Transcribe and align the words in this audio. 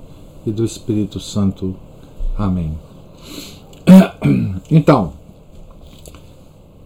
do 0.45 0.65
Espírito 0.65 1.19
Santo. 1.19 1.75
Amém. 2.37 2.77
Então, 4.73 5.11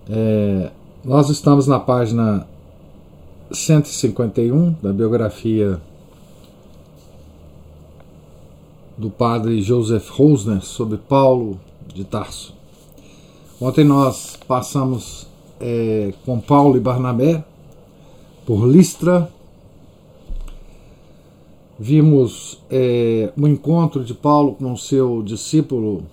é, 0.09 0.72
nós 1.04 1.30
estamos 1.30 1.68
na 1.68 1.80
página 1.80 2.48
151 3.52 4.76
da 4.82 4.91
biografia 4.91 5.80
do 8.98 9.10
padre 9.10 9.62
Joseph 9.62 10.10
Rosner 10.10 10.62
sobre 10.62 10.98
Paulo 10.98 11.60
de 11.94 12.04
Tarso. 12.04 12.55
Ontem 13.62 13.84
nós 13.84 14.38
passamos 14.48 15.27
é, 15.60 16.13
com 16.26 16.40
Paulo 16.40 16.77
e 16.77 16.80
Barnabé 16.80 17.44
por 18.46 18.66
Listra, 18.66 19.30
Vimos 21.77 22.59
é, 22.70 23.31
o 23.38 23.48
encontro 23.48 24.04
de 24.04 24.13
Paulo 24.13 24.55
com 24.55 24.76
seu 24.77 25.21
discípulo 25.21 26.04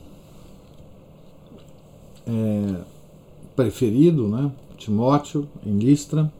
é, 2.26 2.80
preferido, 3.54 4.26
né, 4.26 4.50
Timóteo, 4.76 5.46
em 5.64 5.78
Listra. 5.78 6.32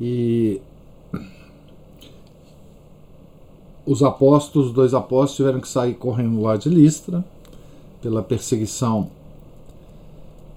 E 0.00 0.60
os 3.84 4.02
apóstolos, 4.02 4.68
os 4.68 4.72
dois 4.72 4.94
apóstolos, 4.94 5.36
tiveram 5.36 5.60
que 5.60 5.68
sair 5.68 5.94
correndo 5.94 6.40
lá 6.42 6.56
de 6.56 6.68
Listra 6.68 7.24
pela 8.00 8.22
perseguição 8.22 9.10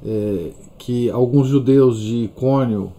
é, 0.05 0.51
que 0.77 1.09
alguns 1.09 1.47
judeus 1.47 1.99
de 1.99 2.25
Icônio 2.25 2.91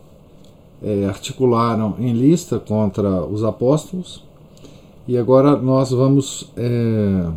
é, 0.83 1.07
articularam 1.07 1.95
em 1.99 2.13
Listra 2.13 2.59
contra 2.59 3.25
os 3.25 3.45
apóstolos. 3.45 4.23
E 5.11 5.19
agora 5.19 5.57
nós 5.57 5.91
vamos 5.91 6.53
é, 6.57 7.33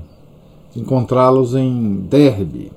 encontrá-los 0.76 1.56
em 1.56 2.02
Derbe. 2.02 2.72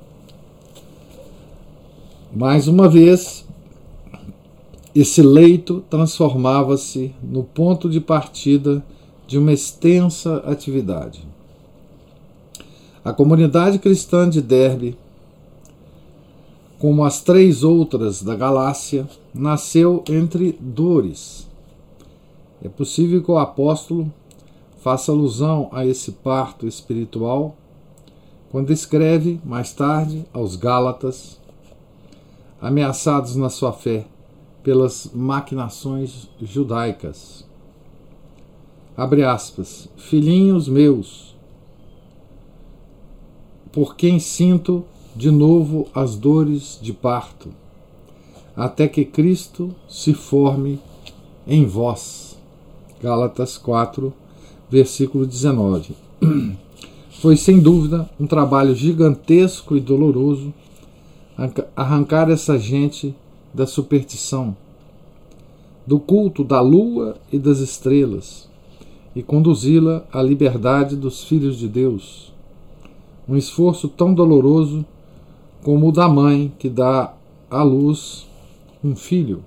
Mais 2.34 2.66
uma 2.66 2.88
vez, 2.88 3.46
esse 4.94 5.20
leito 5.20 5.84
transformava-se 5.90 7.14
no 7.22 7.44
ponto 7.44 7.90
de 7.90 8.00
partida 8.00 8.82
de 9.26 9.36
uma 9.36 9.52
extensa 9.52 10.36
atividade. 10.46 11.28
A 13.04 13.12
comunidade 13.12 13.78
cristã 13.78 14.26
de 14.26 14.40
Derbe, 14.40 14.96
como 16.78 17.04
as 17.04 17.20
três 17.20 17.62
outras 17.62 18.22
da 18.22 18.34
Galácia, 18.34 19.06
nasceu 19.34 20.02
entre 20.08 20.56
dores. 20.58 21.46
É 22.64 22.68
possível 22.70 23.22
que 23.22 23.30
o 23.30 23.36
apóstolo 23.36 24.10
faça 24.86 25.10
alusão 25.10 25.68
a 25.72 25.84
esse 25.84 26.12
parto 26.12 26.64
espiritual 26.64 27.56
quando 28.52 28.72
escreve, 28.72 29.40
mais 29.44 29.72
tarde, 29.72 30.24
aos 30.32 30.54
Gálatas, 30.54 31.40
ameaçados 32.60 33.34
na 33.34 33.50
sua 33.50 33.72
fé 33.72 34.06
pelas 34.62 35.10
maquinações 35.12 36.28
judaicas. 36.40 37.44
Abre 38.96 39.24
aspas, 39.24 39.88
filhinhos 39.96 40.68
meus, 40.68 41.34
por 43.72 43.96
quem 43.96 44.20
sinto 44.20 44.84
de 45.16 45.32
novo 45.32 45.88
as 45.92 46.14
dores 46.14 46.78
de 46.80 46.92
parto, 46.92 47.48
até 48.54 48.86
que 48.86 49.04
Cristo 49.04 49.74
se 49.88 50.14
forme 50.14 50.78
em 51.44 51.66
vós. 51.66 52.38
Gálatas 53.02 53.58
4, 53.58 54.14
versículo 54.70 55.26
19. 55.26 55.94
Foi 57.20 57.36
sem 57.36 57.58
dúvida 57.58 58.08
um 58.20 58.26
trabalho 58.26 58.74
gigantesco 58.74 59.76
e 59.76 59.80
doloroso 59.80 60.52
arrancar 61.74 62.30
essa 62.30 62.58
gente 62.58 63.14
da 63.52 63.66
superstição, 63.66 64.56
do 65.86 65.98
culto 65.98 66.42
da 66.42 66.60
lua 66.60 67.16
e 67.32 67.38
das 67.38 67.58
estrelas 67.58 68.48
e 69.14 69.22
conduzi-la 69.22 70.04
à 70.12 70.22
liberdade 70.22 70.94
dos 70.94 71.24
filhos 71.24 71.58
de 71.58 71.68
Deus. 71.68 72.32
Um 73.26 73.36
esforço 73.36 73.88
tão 73.88 74.12
doloroso 74.12 74.84
como 75.62 75.88
o 75.88 75.92
da 75.92 76.08
mãe 76.08 76.52
que 76.58 76.68
dá 76.68 77.14
à 77.50 77.62
luz 77.62 78.26
um 78.84 78.94
filho, 78.94 79.42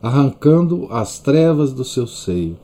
arrancando 0.00 0.86
as 0.90 1.18
trevas 1.18 1.72
do 1.72 1.84
seu 1.84 2.06
seio. 2.06 2.56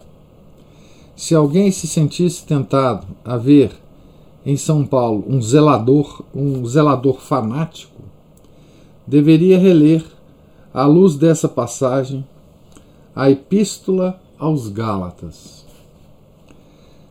Se 1.16 1.34
alguém 1.34 1.70
se 1.70 1.86
sentisse 1.86 2.44
tentado 2.44 3.06
a 3.24 3.38
ver 3.38 3.72
em 4.44 4.54
São 4.54 4.84
Paulo 4.84 5.24
um 5.26 5.40
zelador, 5.40 6.22
um 6.34 6.64
zelador 6.66 7.20
fanático, 7.20 8.02
deveria 9.06 9.58
reler, 9.58 10.04
à 10.74 10.84
luz 10.84 11.16
dessa 11.16 11.48
passagem, 11.48 12.22
a 13.14 13.30
Epístola 13.30 14.20
aos 14.38 14.68
Gálatas. 14.68 15.64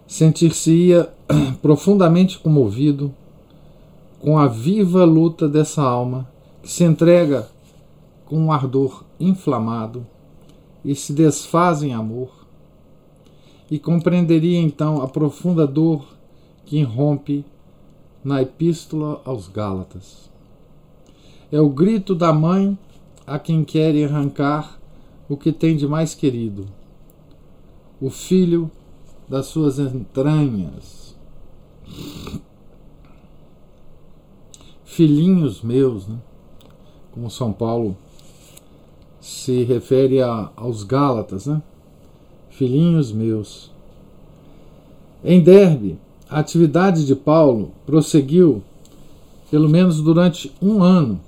Sentir-se-ia 0.05 1.09
profundamente 1.59 2.37
comovido 2.37 3.11
com 4.19 4.37
a 4.37 4.45
viva 4.45 5.03
luta 5.03 5.49
dessa 5.49 5.81
alma 5.81 6.29
que 6.61 6.71
se 6.71 6.83
entrega 6.83 7.49
com 8.27 8.37
um 8.37 8.51
ardor 8.51 9.03
inflamado 9.19 10.05
e 10.83 10.93
se 10.93 11.11
desfaz 11.11 11.81
em 11.81 11.91
amor 11.91 12.44
e 13.69 13.79
compreenderia 13.79 14.59
então 14.59 15.01
a 15.01 15.07
profunda 15.07 15.65
dor 15.65 16.05
que 16.65 16.77
irrompe 16.77 17.45
na 18.23 18.41
Epístola 18.41 19.21
aos 19.23 19.47
Gálatas. 19.47 20.29
É 21.51 21.59
o 21.59 21.69
grito 21.69 22.15
da 22.15 22.33
mãe 22.33 22.77
a 23.25 23.37
quem 23.39 23.63
quer 23.63 23.95
arrancar 24.03 24.79
o 25.27 25.35
que 25.35 25.51
tem 25.51 25.75
de 25.75 25.87
mais 25.87 26.13
querido, 26.13 26.67
o 27.99 28.09
filho 28.09 28.69
das 29.27 29.47
suas 29.47 29.79
entranhas. 29.79 31.15
Filhinhos 34.83 35.61
meus, 35.61 36.07
né? 36.07 36.17
como 37.11 37.29
São 37.29 37.51
Paulo 37.51 37.97
se 39.19 39.63
refere 39.63 40.21
a, 40.21 40.51
aos 40.55 40.83
Gálatas, 40.83 41.47
né? 41.47 41.61
Filhinhos 42.57 43.11
meus. 43.11 43.69
Em 45.23 45.41
Derbe, 45.41 45.97
a 46.29 46.39
atividade 46.39 47.05
de 47.05 47.15
Paulo 47.15 47.71
prosseguiu 47.85 48.63
pelo 49.51 49.69
menos 49.69 50.01
durante 50.01 50.51
um 50.61 50.81
ano, 50.81 51.19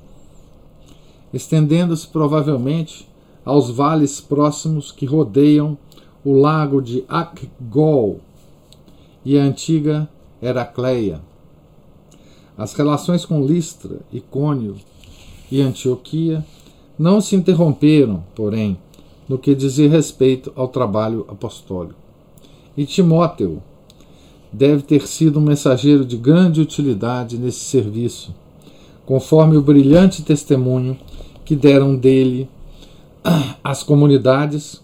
estendendo-se 1.33 2.07
provavelmente 2.07 3.07
aos 3.43 3.69
vales 3.69 4.19
próximos 4.19 4.91
que 4.91 5.05
rodeiam 5.05 5.77
o 6.23 6.33
lago 6.33 6.81
de 6.81 7.03
Akgol 7.07 8.19
e 9.23 9.37
a 9.37 9.43
antiga 9.43 10.09
Heracleia. 10.41 11.21
As 12.57 12.73
relações 12.73 13.25
com 13.25 13.45
Listra, 13.45 13.99
Icônio 14.11 14.75
e 15.51 15.61
Antioquia 15.61 16.43
não 16.97 17.21
se 17.21 17.35
interromperam, 17.35 18.23
porém, 18.33 18.77
no 19.27 19.37
que 19.37 19.53
dizia 19.53 19.89
respeito 19.89 20.51
ao 20.55 20.67
trabalho 20.67 21.25
apostólico. 21.27 21.99
E 22.75 22.85
Timóteo 22.85 23.61
deve 24.51 24.83
ter 24.83 25.07
sido 25.07 25.39
um 25.39 25.43
mensageiro 25.43 26.05
de 26.05 26.17
grande 26.17 26.61
utilidade 26.61 27.37
nesse 27.37 27.59
serviço, 27.59 28.33
conforme 29.05 29.57
o 29.57 29.61
brilhante 29.61 30.21
testemunho 30.23 30.97
que 31.43 31.55
deram 31.55 31.95
dele 31.95 32.49
as 33.63 33.83
comunidades 33.83 34.81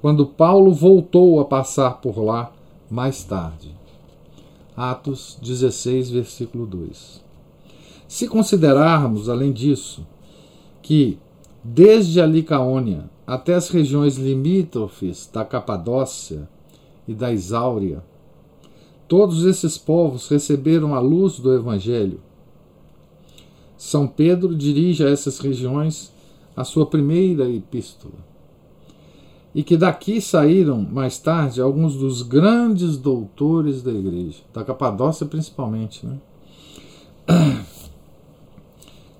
quando 0.00 0.26
Paulo 0.26 0.72
voltou 0.72 1.40
a 1.40 1.44
passar 1.44 2.00
por 2.00 2.18
lá 2.18 2.52
mais 2.90 3.24
tarde. 3.24 3.74
Atos 4.76 5.38
16, 5.42 6.10
versículo 6.10 6.64
2. 6.66 7.20
Se 8.06 8.28
considerarmos, 8.28 9.28
além 9.28 9.52
disso, 9.52 10.06
que 10.80 11.18
desde 11.62 12.20
a 12.20 12.26
Licaônia 12.26 13.10
até 13.26 13.54
as 13.54 13.68
regiões 13.68 14.16
limítrofes 14.16 15.28
da 15.32 15.44
Capadócia 15.44 16.48
e 17.06 17.14
da 17.14 17.32
Isáuria, 17.32 18.02
Todos 19.08 19.46
esses 19.46 19.78
povos 19.78 20.28
receberam 20.28 20.94
a 20.94 21.00
luz 21.00 21.38
do 21.38 21.54
Evangelho. 21.54 22.20
São 23.74 24.06
Pedro 24.06 24.54
dirige 24.54 25.02
a 25.02 25.08
essas 25.08 25.38
regiões 25.38 26.12
a 26.54 26.62
sua 26.62 26.84
primeira 26.84 27.48
epístola. 27.48 28.14
E 29.54 29.62
que 29.62 29.78
daqui 29.78 30.20
saíram, 30.20 30.82
mais 30.82 31.18
tarde, 31.18 31.62
alguns 31.62 31.96
dos 31.96 32.20
grandes 32.20 32.98
doutores 32.98 33.82
da 33.82 33.92
igreja, 33.92 34.42
da 34.52 34.62
Capadócia 34.62 35.24
principalmente. 35.24 36.06
Né? 36.06 36.18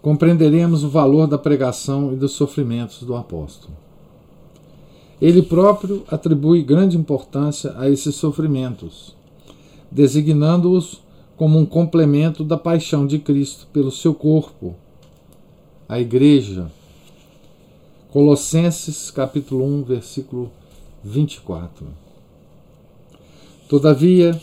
Compreenderemos 0.00 0.84
o 0.84 0.88
valor 0.88 1.26
da 1.26 1.38
pregação 1.38 2.12
e 2.12 2.16
dos 2.16 2.32
sofrimentos 2.32 3.02
do 3.02 3.14
apóstolo. 3.14 3.74
Ele 5.20 5.42
próprio 5.42 6.04
atribui 6.10 6.62
grande 6.62 6.96
importância 6.96 7.74
a 7.76 7.88
esses 7.88 8.14
sofrimentos 8.14 9.18
designando-os 9.90 11.00
como 11.36 11.58
um 11.58 11.66
complemento 11.66 12.44
da 12.44 12.56
paixão 12.56 13.06
de 13.06 13.18
Cristo 13.18 13.66
pelo 13.72 13.90
seu 13.90 14.14
corpo, 14.14 14.74
a 15.88 15.98
igreja. 16.00 16.70
Colossenses 18.10 19.10
capítulo 19.10 19.64
1, 19.64 19.84
versículo 19.84 20.50
24. 21.04 21.86
Todavia, 23.68 24.40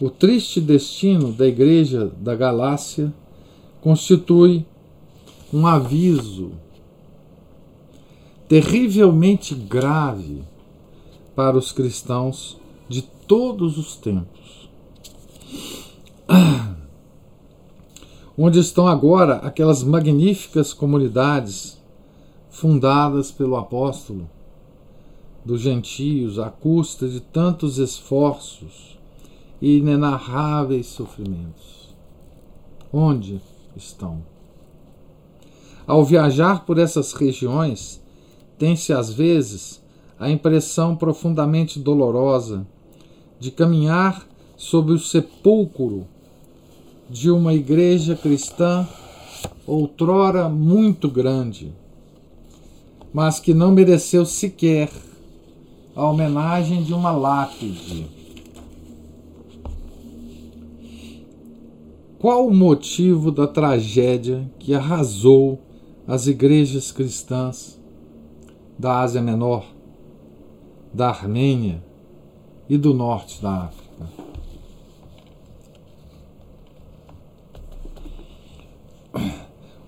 o 0.00 0.10
triste 0.10 0.60
destino 0.60 1.30
da 1.30 1.46
igreja 1.46 2.10
da 2.18 2.34
Galácia 2.34 3.12
constitui 3.80 4.64
um 5.52 5.66
aviso 5.66 6.52
terrivelmente 8.48 9.54
grave 9.54 10.42
para 11.34 11.56
os 11.56 11.72
cristãos 11.72 12.58
de 12.88 13.02
todos 13.02 13.78
os 13.78 13.96
tempos 13.96 14.68
onde 18.36 18.58
estão 18.58 18.86
agora 18.86 19.36
aquelas 19.36 19.82
magníficas 19.82 20.72
comunidades 20.72 21.80
fundadas 22.50 23.30
pelo 23.30 23.56
apóstolo 23.56 24.28
dos 25.44 25.60
gentios 25.60 26.38
à 26.38 26.50
custa 26.50 27.08
de 27.08 27.20
tantos 27.20 27.78
esforços 27.78 28.98
e 29.62 29.78
inenarráveis 29.78 30.86
sofrimentos. 30.86 31.94
Onde 32.92 33.40
estão? 33.76 34.22
Ao 35.86 36.04
viajar 36.04 36.64
por 36.64 36.78
essas 36.78 37.12
regiões, 37.12 38.02
tem-se 38.58 38.92
às 38.92 39.12
vezes 39.12 39.80
a 40.18 40.28
impressão 40.28 40.96
profundamente 40.96 41.78
dolorosa 41.78 42.66
de 43.38 43.50
caminhar 43.52 44.26
sob 44.56 44.92
o 44.92 44.98
sepulcro 44.98 46.08
de 47.08 47.30
uma 47.30 47.54
igreja 47.54 48.16
cristã 48.16 48.88
outrora 49.64 50.48
muito 50.48 51.08
grande, 51.08 51.72
mas 53.12 53.38
que 53.38 53.54
não 53.54 53.70
mereceu 53.70 54.26
sequer 54.26 54.90
a 55.94 56.04
homenagem 56.04 56.82
de 56.82 56.92
uma 56.92 57.12
lápide. 57.12 58.06
Qual 62.18 62.48
o 62.48 62.54
motivo 62.54 63.30
da 63.30 63.46
tragédia 63.46 64.50
que 64.58 64.74
arrasou 64.74 65.60
as 66.06 66.26
igrejas 66.26 66.92
cristãs 66.92 67.80
da 68.78 69.00
Ásia 69.00 69.20
Menor, 69.20 69.66
da 70.92 71.08
Armênia 71.08 71.82
e 72.68 72.78
do 72.78 72.94
norte 72.94 73.42
da 73.42 73.64
África? 73.64 73.86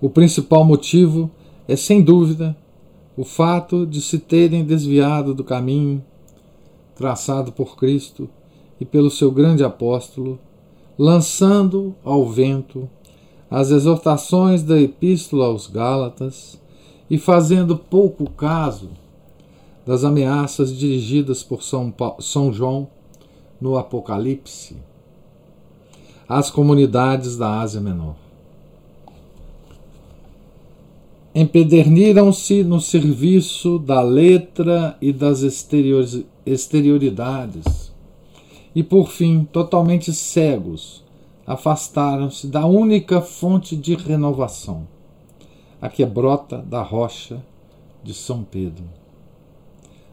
O 0.01 0.09
principal 0.09 0.63
motivo 0.63 1.29
é, 1.67 1.75
sem 1.75 2.01
dúvida, 2.01 2.57
o 3.15 3.23
fato 3.23 3.85
de 3.85 4.01
se 4.01 4.17
terem 4.17 4.63
desviado 4.63 5.35
do 5.35 5.43
caminho 5.43 6.03
traçado 6.95 7.51
por 7.51 7.77
Cristo 7.77 8.29
e 8.79 8.85
pelo 8.85 9.11
seu 9.11 9.31
grande 9.31 9.63
apóstolo, 9.63 10.39
lançando 10.97 11.95
ao 12.03 12.25
vento 12.27 12.89
as 13.49 13.71
exortações 13.71 14.61
da 14.61 14.79
Epístola 14.79 15.47
aos 15.47 15.67
Gálatas 15.67 16.59
e 17.09 17.17
fazendo 17.17 17.75
pouco 17.75 18.29
caso 18.29 18.89
das 19.85 20.03
ameaças 20.03 20.77
dirigidas 20.77 21.41
por 21.41 21.63
São, 21.63 21.91
São 22.19 22.53
João 22.53 22.87
no 23.59 23.77
Apocalipse 23.77 24.77
às 26.27 26.51
comunidades 26.51 27.35
da 27.35 27.59
Ásia 27.59 27.81
Menor. 27.81 28.15
Empederniram-se 31.33 32.63
no 32.63 32.79
serviço 32.79 33.79
da 33.79 34.01
letra 34.01 34.95
e 35.01 35.11
das 35.11 35.41
exterioridades, 36.45 37.91
e 38.75 38.83
por 38.83 39.09
fim, 39.09 39.43
totalmente 39.51 40.13
cegos, 40.13 41.03
afastaram-se 41.49 42.45
da 42.45 42.67
única 42.67 43.21
fonte 43.21 43.75
de 43.75 43.95
renovação, 43.95 44.87
a 45.81 45.89
que 45.89 46.05
brota 46.05 46.59
da 46.59 46.83
rocha 46.83 47.43
de 48.03 48.13
São 48.13 48.43
Pedro. 48.43 48.83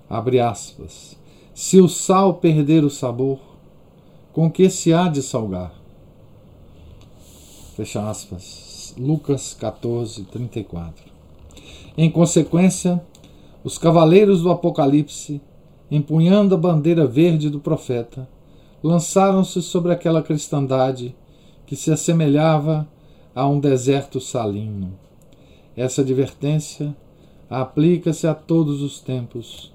Abre 0.09 0.41
aspas. 0.41 1.15
Se 1.55 1.79
o 1.79 1.91
sal 1.91 2.37
perder 2.37 2.85
o 2.85 2.89
sabor, 2.89 3.39
com 4.33 4.51
que 4.51 4.71
se 4.71 4.95
há 4.95 5.09
de 5.09 5.21
salgar? 5.21 5.75
Fecha 7.77 8.09
aspas. 8.09 8.95
Lucas 8.97 9.53
14, 9.53 10.25
34. 10.25 11.05
Em 11.99 12.11
consequência, 12.11 13.05
os 13.63 13.77
cavaleiros 13.77 14.41
do 14.41 14.51
Apocalipse, 14.51 15.39
empunhando 15.91 16.55
a 16.55 16.59
bandeira 16.59 17.07
verde 17.07 17.51
do 17.51 17.61
profeta, 17.61 18.27
lançaram-se 18.83 19.61
sobre 19.61 19.93
aquela 19.93 20.23
cristandade 20.23 21.15
que 21.67 21.77
se 21.77 21.91
assemelhava 21.91 22.89
a 23.35 23.47
um 23.47 23.61
deserto 23.61 24.21
salino. 24.21 24.99
Essa 25.77 26.03
advertência 26.03 26.97
aplica-se 27.51 28.27
a 28.27 28.35
todos 28.35 28.83
os 28.83 29.01
tempos 29.01 29.73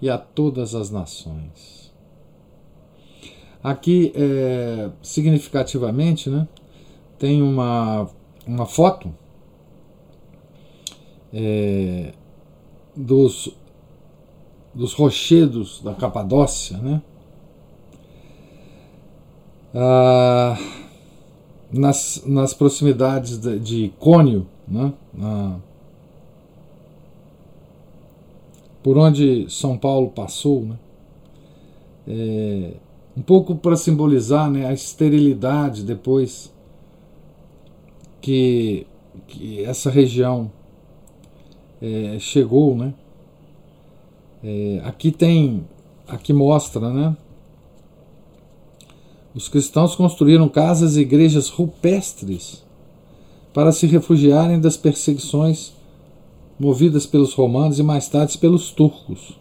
e 0.00 0.08
a 0.08 0.18
todas 0.18 0.74
as 0.74 0.90
nações. 0.90 1.92
Aqui, 3.62 4.12
é, 4.14 4.90
significativamente, 5.02 6.28
né, 6.28 6.48
tem 7.18 7.42
uma 7.42 8.08
uma 8.46 8.66
foto 8.66 9.12
é, 11.32 12.12
dos, 12.94 13.56
dos 14.74 14.92
rochedos 14.94 15.80
da 15.82 15.94
Capadócia, 15.94 16.76
né? 16.78 17.02
Ah, 19.74 20.58
nas, 21.72 22.22
nas 22.26 22.52
proximidades 22.52 23.38
de, 23.38 23.58
de 23.58 23.92
Cônio, 23.98 24.46
né? 24.68 24.92
Ah, 25.20 25.56
por 28.82 28.98
onde 28.98 29.46
São 29.48 29.78
Paulo 29.78 30.10
passou, 30.10 30.62
né? 30.62 30.78
É, 32.06 32.72
um 33.16 33.22
pouco 33.22 33.54
para 33.54 33.76
simbolizar 33.76 34.50
né, 34.50 34.66
a 34.66 34.72
esterilidade 34.72 35.84
depois 35.84 36.52
que, 38.20 38.86
que 39.28 39.62
essa 39.64 39.88
região 39.88 40.50
é, 41.80 42.18
chegou, 42.18 42.74
né? 42.74 42.92
É, 44.42 44.80
aqui 44.84 45.12
tem, 45.12 45.64
aqui 46.08 46.32
mostra, 46.32 46.90
né? 46.90 47.16
Os 49.34 49.48
cristãos 49.48 49.94
construíram 49.94 50.48
casas 50.48 50.96
e 50.96 51.00
igrejas 51.00 51.48
rupestres 51.48 52.62
para 53.54 53.72
se 53.72 53.86
refugiarem 53.86 54.60
das 54.60 54.76
perseguições 54.76 55.72
movidas 56.58 57.06
pelos 57.06 57.32
romanos 57.34 57.78
e 57.78 57.82
mais 57.82 58.08
tarde 58.08 58.36
pelos 58.38 58.70
turcos. 58.70 59.38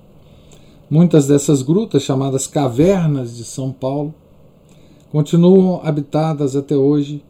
Muitas 0.89 1.27
dessas 1.27 1.61
grutas, 1.61 2.03
chamadas 2.03 2.47
cavernas 2.47 3.35
de 3.35 3.43
São 3.43 3.71
Paulo, 3.71 4.13
continuam 5.11 5.81
habitadas 5.83 6.55
até 6.55 6.75
hoje 6.75 7.23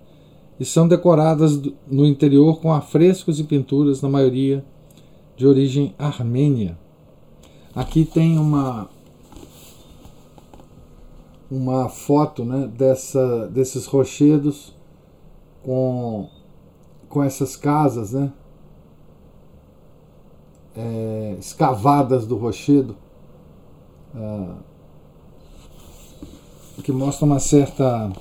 e 0.59 0.65
são 0.65 0.87
decoradas 0.87 1.59
no 1.89 2.05
interior 2.05 2.59
com 2.59 2.71
afrescos 2.71 3.39
e 3.39 3.43
pinturas, 3.43 4.01
na 4.01 4.09
maioria 4.09 4.63
de 5.35 5.47
origem 5.47 5.93
armênia. 5.97 6.77
Aqui 7.73 8.05
tem 8.05 8.37
uma 8.37 8.87
uma 11.51 11.89
foto 11.89 12.45
né, 12.45 12.65
dessa, 12.67 13.47
desses 13.49 13.85
rochedos 13.85 14.73
com, 15.61 16.29
com 17.09 17.21
essas 17.21 17.57
casas 17.57 18.13
né, 18.13 18.31
é, 20.77 21.35
escavadas 21.37 22.25
do 22.25 22.37
rochedo. 22.37 22.95
Ah, 24.15 24.55
que 26.81 26.91
mostra 26.91 27.25
uma 27.25 27.39
certa 27.39 28.11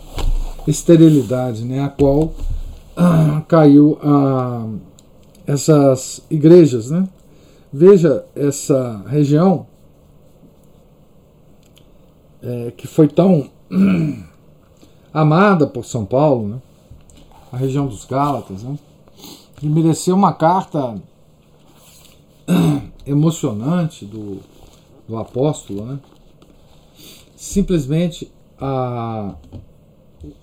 esterilidade, 0.66 1.64
né, 1.64 1.82
a 1.82 1.88
qual 1.88 2.32
ah, 2.94 3.42
caiu 3.48 3.98
a 4.02 4.68
essas 5.46 6.22
igrejas, 6.30 6.90
né? 6.90 7.08
Veja 7.72 8.26
essa 8.34 9.02
região 9.06 9.66
é, 12.42 12.72
que 12.76 12.86
foi 12.86 13.08
tão 13.08 13.50
amada 15.12 15.66
por 15.66 15.84
São 15.84 16.04
Paulo, 16.04 16.48
né? 16.48 16.62
a 17.52 17.56
região 17.56 17.86
dos 17.86 18.04
Gálatas, 18.04 18.62
né? 18.62 18.78
que 19.56 19.68
mereceu 19.68 20.14
uma 20.14 20.32
carta 20.32 21.00
emocionante 23.06 24.04
do, 24.04 24.40
do 25.08 25.16
apóstolo, 25.16 25.84
né? 25.84 25.98
simplesmente 27.36 28.30
a, 28.58 29.34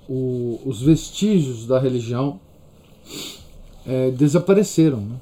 o, 0.10 0.60
os 0.66 0.82
vestígios 0.82 1.68
da 1.68 1.80
religião 1.80 2.40
é, 3.86 4.12
desapareceram. 4.12 4.98
Né? 4.98 5.16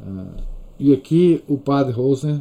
Ah, 0.00 0.42
e 0.78 0.92
aqui 0.92 1.42
o 1.48 1.56
padre 1.56 1.92
Rosner 1.92 2.40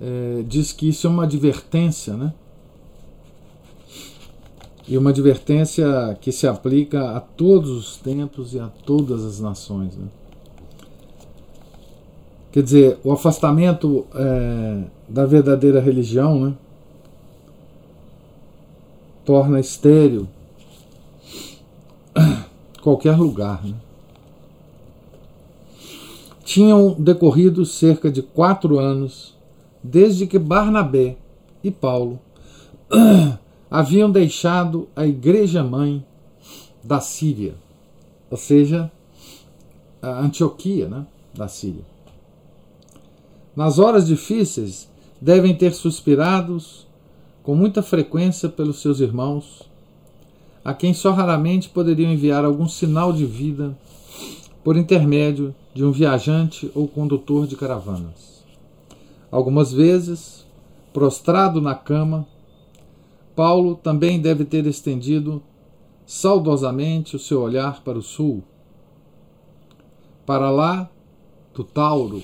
é, 0.00 0.42
diz 0.46 0.72
que 0.72 0.88
isso 0.88 1.06
é 1.06 1.10
uma 1.10 1.24
advertência, 1.24 2.14
né? 2.14 2.32
E 4.88 4.96
uma 4.96 5.10
advertência 5.10 6.16
que 6.20 6.30
se 6.30 6.46
aplica 6.46 7.16
a 7.16 7.20
todos 7.20 7.70
os 7.70 7.96
tempos 7.96 8.54
e 8.54 8.60
a 8.60 8.68
todas 8.68 9.24
as 9.24 9.40
nações. 9.40 9.96
Né? 9.96 10.06
Quer 12.52 12.62
dizer, 12.62 12.98
o 13.02 13.10
afastamento 13.10 14.06
é, 14.14 14.84
da 15.08 15.26
verdadeira 15.26 15.80
religião 15.80 16.38
né, 16.38 16.54
torna 19.24 19.58
estéril 19.58 20.28
qualquer 22.80 23.16
lugar. 23.16 23.64
Né? 23.64 23.74
Tinham 26.44 26.94
decorrido 26.96 27.66
cerca 27.66 28.08
de 28.08 28.22
quatro 28.22 28.78
anos 28.78 29.35
desde 29.86 30.26
que 30.26 30.38
Barnabé 30.38 31.16
e 31.62 31.70
Paulo 31.70 32.18
haviam 33.70 34.10
deixado 34.10 34.88
a 34.96 35.06
igreja 35.06 35.62
mãe 35.62 36.04
da 36.82 37.00
Síria, 37.00 37.54
ou 38.30 38.36
seja, 38.36 38.90
a 40.02 40.20
Antioquia 40.20 40.88
né, 40.88 41.06
da 41.34 41.48
Síria. 41.48 41.84
Nas 43.54 43.78
horas 43.78 44.06
difíceis, 44.06 44.88
devem 45.20 45.54
ter 45.54 45.72
suspirados 45.72 46.86
com 47.42 47.54
muita 47.54 47.82
frequência 47.82 48.48
pelos 48.48 48.80
seus 48.80 49.00
irmãos, 49.00 49.62
a 50.64 50.74
quem 50.74 50.92
só 50.92 51.12
raramente 51.12 51.68
poderiam 51.68 52.12
enviar 52.12 52.44
algum 52.44 52.68
sinal 52.68 53.12
de 53.12 53.24
vida 53.24 53.76
por 54.64 54.76
intermédio 54.76 55.54
de 55.72 55.84
um 55.84 55.92
viajante 55.92 56.70
ou 56.74 56.88
condutor 56.88 57.46
de 57.46 57.56
caravanas. 57.56 58.35
Algumas 59.30 59.72
vezes, 59.72 60.46
prostrado 60.92 61.60
na 61.60 61.74
cama, 61.74 62.26
Paulo 63.34 63.74
também 63.74 64.20
deve 64.20 64.44
ter 64.44 64.66
estendido 64.66 65.42
saudosamente 66.06 67.16
o 67.16 67.18
seu 67.18 67.42
olhar 67.42 67.82
para 67.82 67.98
o 67.98 68.02
sul, 68.02 68.42
para 70.24 70.50
lá 70.50 70.88
do 71.52 71.64
Tauro. 71.64 72.22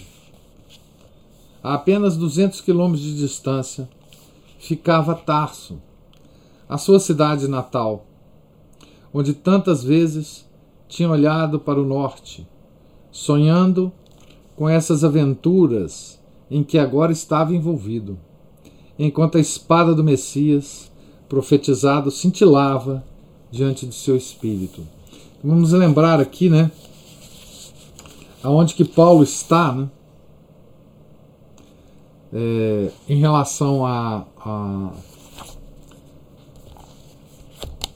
A 1.62 1.74
apenas 1.74 2.16
200 2.16 2.60
quilômetros 2.60 3.02
de 3.02 3.16
distância 3.16 3.88
ficava 4.58 5.14
Tarso, 5.14 5.80
a 6.68 6.78
sua 6.78 7.00
cidade 7.00 7.48
natal, 7.48 8.06
onde 9.12 9.34
tantas 9.34 9.82
vezes 9.82 10.48
tinha 10.88 11.10
olhado 11.10 11.58
para 11.58 11.80
o 11.80 11.84
norte, 11.84 12.46
sonhando 13.10 13.92
com 14.56 14.68
essas 14.68 15.02
aventuras 15.02 16.21
em 16.52 16.62
que 16.62 16.76
agora 16.76 17.10
estava 17.10 17.54
envolvido, 17.54 18.18
enquanto 18.98 19.38
a 19.38 19.40
espada 19.40 19.94
do 19.94 20.04
Messias 20.04 20.92
profetizado 21.26 22.10
cintilava 22.10 23.02
diante 23.50 23.86
de 23.86 23.94
seu 23.94 24.14
espírito. 24.14 24.86
Vamos 25.42 25.72
lembrar 25.72 26.20
aqui, 26.20 26.50
né, 26.50 26.70
aonde 28.42 28.74
que 28.74 28.84
Paulo 28.84 29.24
está, 29.24 29.72
né, 29.72 29.88
é, 32.34 32.90
em 33.08 33.18
relação 33.18 33.86
a, 33.86 34.26
a, 34.38 34.90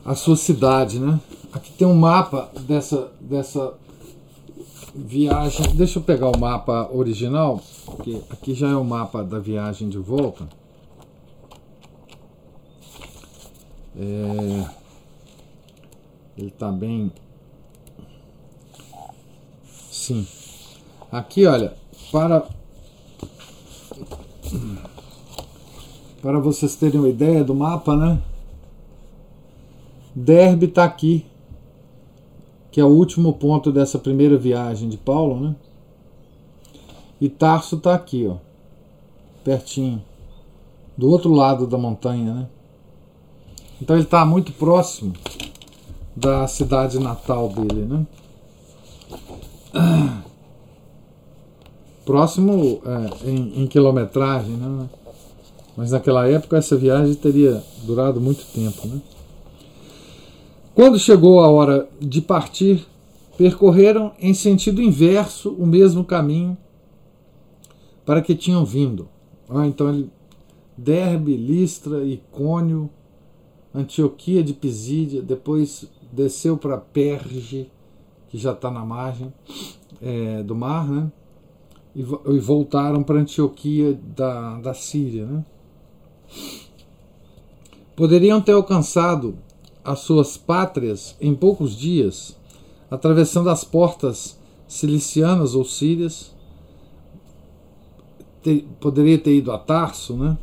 a 0.02 0.14
sua 0.14 0.36
cidade, 0.36 0.98
né? 0.98 1.20
Aqui 1.52 1.72
tem 1.72 1.86
um 1.86 1.94
mapa 1.94 2.50
dessa 2.66 3.12
dessa 3.18 3.75
viagem. 4.97 5.75
Deixa 5.75 5.99
eu 5.99 6.03
pegar 6.03 6.29
o 6.29 6.38
mapa 6.38 6.88
original, 6.93 7.62
porque 7.85 8.21
aqui 8.31 8.55
já 8.55 8.69
é 8.69 8.75
o 8.75 8.85
mapa 8.85 9.23
da 9.23 9.38
viagem 9.38 9.88
de 9.88 9.99
volta. 9.99 10.49
É, 13.99 14.67
ele 16.37 16.49
está 16.49 16.71
bem. 16.71 17.12
Sim. 19.91 20.26
Aqui, 21.11 21.47
olha, 21.47 21.75
para 22.12 22.47
para 26.23 26.41
vocês 26.41 26.75
terem 26.75 27.00
uma 27.00 27.09
ideia 27.09 27.45
do 27.45 27.55
mapa, 27.55 27.97
né? 27.97 28.21
Derbe 30.15 30.67
está 30.67 30.85
aqui, 30.85 31.25
que 32.76 32.80
é 32.83 32.85
o 32.85 32.88
último 32.88 33.33
ponto 33.33 33.73
dessa 33.73 33.99
primeira 33.99 34.37
viagem 34.37 34.87
de 34.87 34.99
Paulo, 34.99 35.40
né? 35.40 35.56
E 37.18 37.26
Tarso 37.26 37.76
está 37.76 37.95
aqui, 37.95 38.26
ó, 38.26 38.37
pertinho, 39.42 40.04
do 40.95 41.09
outro 41.09 41.33
lado 41.33 41.66
da 41.66 41.78
montanha, 41.78 42.35
né? 42.35 42.49
Então 43.80 43.97
ele 43.97 44.04
está 44.04 44.26
muito 44.26 44.52
próximo 44.52 45.14
da 46.14 46.47
cidade 46.47 46.99
natal 46.99 47.49
dele, 47.49 47.87
né? 47.87 48.06
Próximo 52.04 52.83
é, 52.85 53.30
em, 53.30 53.62
em, 53.62 53.66
quilometragem, 53.66 54.54
né? 54.54 54.87
Mas 55.75 55.92
naquela 55.92 56.28
época 56.28 56.59
essa 56.59 56.76
viagem 56.76 57.14
teria 57.14 57.64
durado 57.85 58.21
muito 58.21 58.45
tempo, 58.52 58.87
né? 58.87 59.00
Quando 60.76 60.99
chegou 60.99 61.40
a 61.40 61.49
hora 61.49 61.88
de 61.99 62.21
partir, 62.21 62.87
percorreram 63.38 64.12
em 64.21 64.35
sentido 64.35 64.83
inverso 64.83 65.54
o 65.54 65.66
mesmo 65.66 66.04
caminho 66.04 66.54
para 68.04 68.21
que 68.21 68.35
tinham 68.35 68.62
vindo. 68.62 69.09
Ah, 69.49 69.66
então 69.66 69.88
ele 69.88 70.11
Derbe, 70.76 71.35
Listra, 71.35 72.04
Icônio, 72.04 72.90
Antioquia 73.75 74.42
de 74.42 74.52
Pisídia, 74.52 75.23
depois 75.23 75.90
desceu 76.12 76.59
para 76.59 76.76
Perge, 76.76 77.71
que 78.28 78.37
já 78.37 78.52
está 78.52 78.71
na 78.71 78.85
margem 78.85 79.33
é, 80.02 80.42
do 80.42 80.54
mar, 80.54 80.87
né? 80.87 81.11
E, 81.95 82.02
e 82.02 82.38
voltaram 82.38 83.02
para 83.02 83.18
Antioquia 83.18 83.99
da, 84.14 84.61
da 84.61 84.75
Síria. 84.75 85.25
Né? 85.25 85.45
Poderiam 87.97 88.42
ter 88.42 88.52
alcançado 88.52 89.38
as 89.87 90.00
suas 90.00 90.37
pátrias 90.37 91.16
em 91.21 91.35
poucos 91.35 91.76
dias, 91.76 92.37
atravessando 92.90 93.49
as 93.49 93.64
portas 93.64 94.38
cilicianas 94.66 95.55
ou 95.55 95.64
sírias. 95.64 96.35
Poderia 98.81 99.19
ter 99.19 99.37
ido 99.37 99.50
a 99.52 99.59
Tarso, 99.59 100.14
né? 100.14 100.37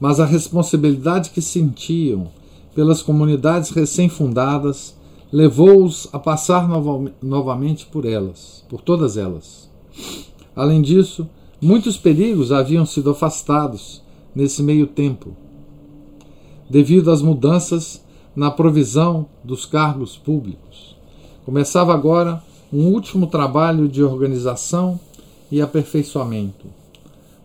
mas 0.00 0.20
a 0.20 0.24
responsabilidade 0.24 1.30
que 1.30 1.42
sentiam 1.42 2.28
pelas 2.74 3.02
comunidades 3.02 3.70
recém-fundadas 3.70 4.96
levou-os 5.32 6.08
a 6.12 6.18
passar 6.18 6.68
nova, 6.68 7.12
novamente 7.20 7.86
por 7.86 8.04
elas, 8.04 8.64
por 8.68 8.80
todas 8.80 9.16
elas. 9.16 9.68
Além 10.54 10.80
disso, 10.80 11.28
muitos 11.60 11.96
perigos 11.96 12.52
haviam 12.52 12.86
sido 12.86 13.10
afastados 13.10 14.02
nesse 14.34 14.62
meio 14.62 14.86
tempo, 14.86 15.36
devido 16.68 17.10
às 17.10 17.22
mudanças 17.22 18.04
na 18.34 18.50
provisão 18.50 19.26
dos 19.42 19.64
cargos 19.64 20.16
públicos. 20.16 20.96
Começava 21.44 21.94
agora 21.94 22.42
um 22.72 22.86
último 22.86 23.26
trabalho 23.26 23.88
de 23.88 24.02
organização 24.02 25.00
e 25.50 25.62
aperfeiçoamento 25.62 26.78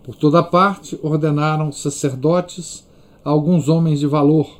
por 0.04 0.16
toda 0.16 0.44
parte 0.44 1.00
ordenaram 1.02 1.72
sacerdotes 1.72 2.86
a 3.24 3.30
alguns 3.30 3.70
homens 3.70 4.02
de 4.02 4.06
valor, 4.06 4.60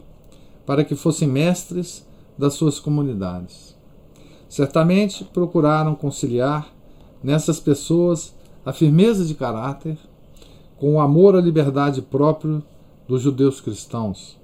para 0.66 0.86
que 0.86 0.96
fossem 0.96 1.28
mestres 1.28 2.08
das 2.38 2.54
suas 2.54 2.80
comunidades. 2.80 3.76
Certamente 4.48 5.26
procuraram 5.26 5.96
conciliar 5.96 6.68
nessas 7.22 7.60
pessoas 7.60 8.34
a 8.66 8.72
firmeza 8.72 9.26
de 9.26 9.36
caráter 9.36 9.98
com 10.78 10.96
o 10.96 11.02
amor 11.02 11.36
à 11.36 11.42
liberdade 11.42 12.02
próprio 12.02 12.64
dos 13.06 13.22
judeus 13.22 13.60
cristãos. 13.60 14.38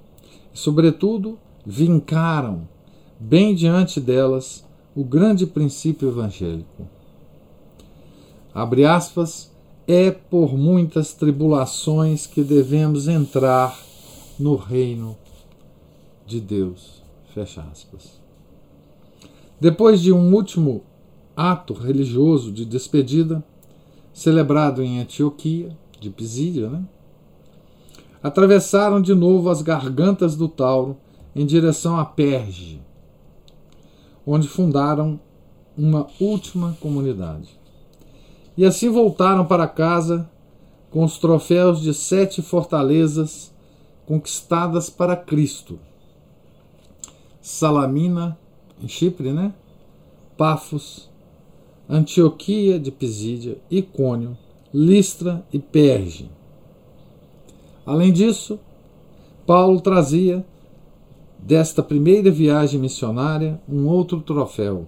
Sobretudo, 0.52 1.38
vincaram, 1.64 2.68
bem 3.18 3.54
diante 3.54 4.00
delas, 4.00 4.64
o 4.94 5.04
grande 5.04 5.46
princípio 5.46 6.08
evangélico. 6.08 6.88
Abre 8.52 8.84
aspas, 8.84 9.50
é 9.86 10.10
por 10.10 10.56
muitas 10.56 11.14
tribulações 11.14 12.26
que 12.26 12.42
devemos 12.42 13.08
entrar 13.08 13.78
no 14.38 14.56
reino 14.56 15.16
de 16.26 16.40
Deus. 16.40 17.02
Fecha 17.32 17.62
aspas. 17.70 18.20
Depois 19.60 20.00
de 20.00 20.12
um 20.12 20.34
último 20.34 20.82
ato 21.36 21.74
religioso 21.74 22.50
de 22.50 22.64
despedida, 22.64 23.44
celebrado 24.12 24.82
em 24.82 25.00
Antioquia, 25.00 25.76
de 26.00 26.10
Pisídia, 26.10 26.68
né? 26.68 26.84
Atravessaram 28.22 29.00
de 29.00 29.14
novo 29.14 29.48
as 29.48 29.62
gargantas 29.62 30.36
do 30.36 30.48
Tauro 30.48 30.96
em 31.34 31.46
direção 31.46 31.98
a 31.98 32.04
Perge, 32.04 32.80
onde 34.26 34.48
fundaram 34.48 35.18
uma 35.76 36.06
última 36.20 36.76
comunidade. 36.80 37.58
E 38.56 38.64
assim 38.64 38.90
voltaram 38.90 39.46
para 39.46 39.66
casa 39.66 40.28
com 40.90 41.04
os 41.04 41.18
troféus 41.18 41.80
de 41.80 41.94
sete 41.94 42.42
fortalezas 42.42 43.54
conquistadas 44.04 44.90
para 44.90 45.16
Cristo. 45.16 45.78
Salamina, 47.40 48.36
em 48.82 48.88
Chipre, 48.88 49.32
né? 49.32 49.54
Pafos, 50.36 51.08
Antioquia 51.88 52.78
de 52.78 52.90
Pisídia, 52.90 53.58
Icônio, 53.70 54.36
Listra 54.72 55.44
e 55.52 55.58
Perge. 55.58 56.30
Além 57.84 58.12
disso, 58.12 58.58
Paulo 59.46 59.80
trazia 59.80 60.44
desta 61.38 61.82
primeira 61.82 62.30
viagem 62.30 62.78
missionária 62.78 63.60
um 63.68 63.86
outro 63.88 64.20
troféu, 64.20 64.86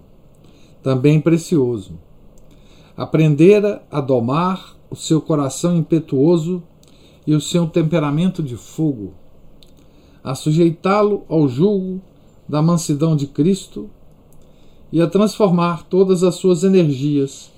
também 0.81 1.19
precioso. 1.19 1.93
Aprendera 2.95 3.83
a 3.91 3.99
domar 3.99 4.75
o 4.89 4.95
seu 4.95 5.19
coração 5.19 5.75
impetuoso 5.75 6.61
e 7.25 7.33
o 7.33 7.41
seu 7.41 7.67
temperamento 7.67 8.43
de 8.43 8.55
fogo, 8.55 9.13
a 10.23 10.35
sujeitá-lo 10.35 11.23
ao 11.27 11.47
jugo 11.47 12.01
da 12.47 12.61
mansidão 12.61 13.15
de 13.15 13.25
Cristo 13.27 13.89
e 14.91 15.01
a 15.01 15.07
transformar 15.07 15.83
todas 15.83 16.23
as 16.23 16.35
suas 16.35 16.63
energias 16.63 17.51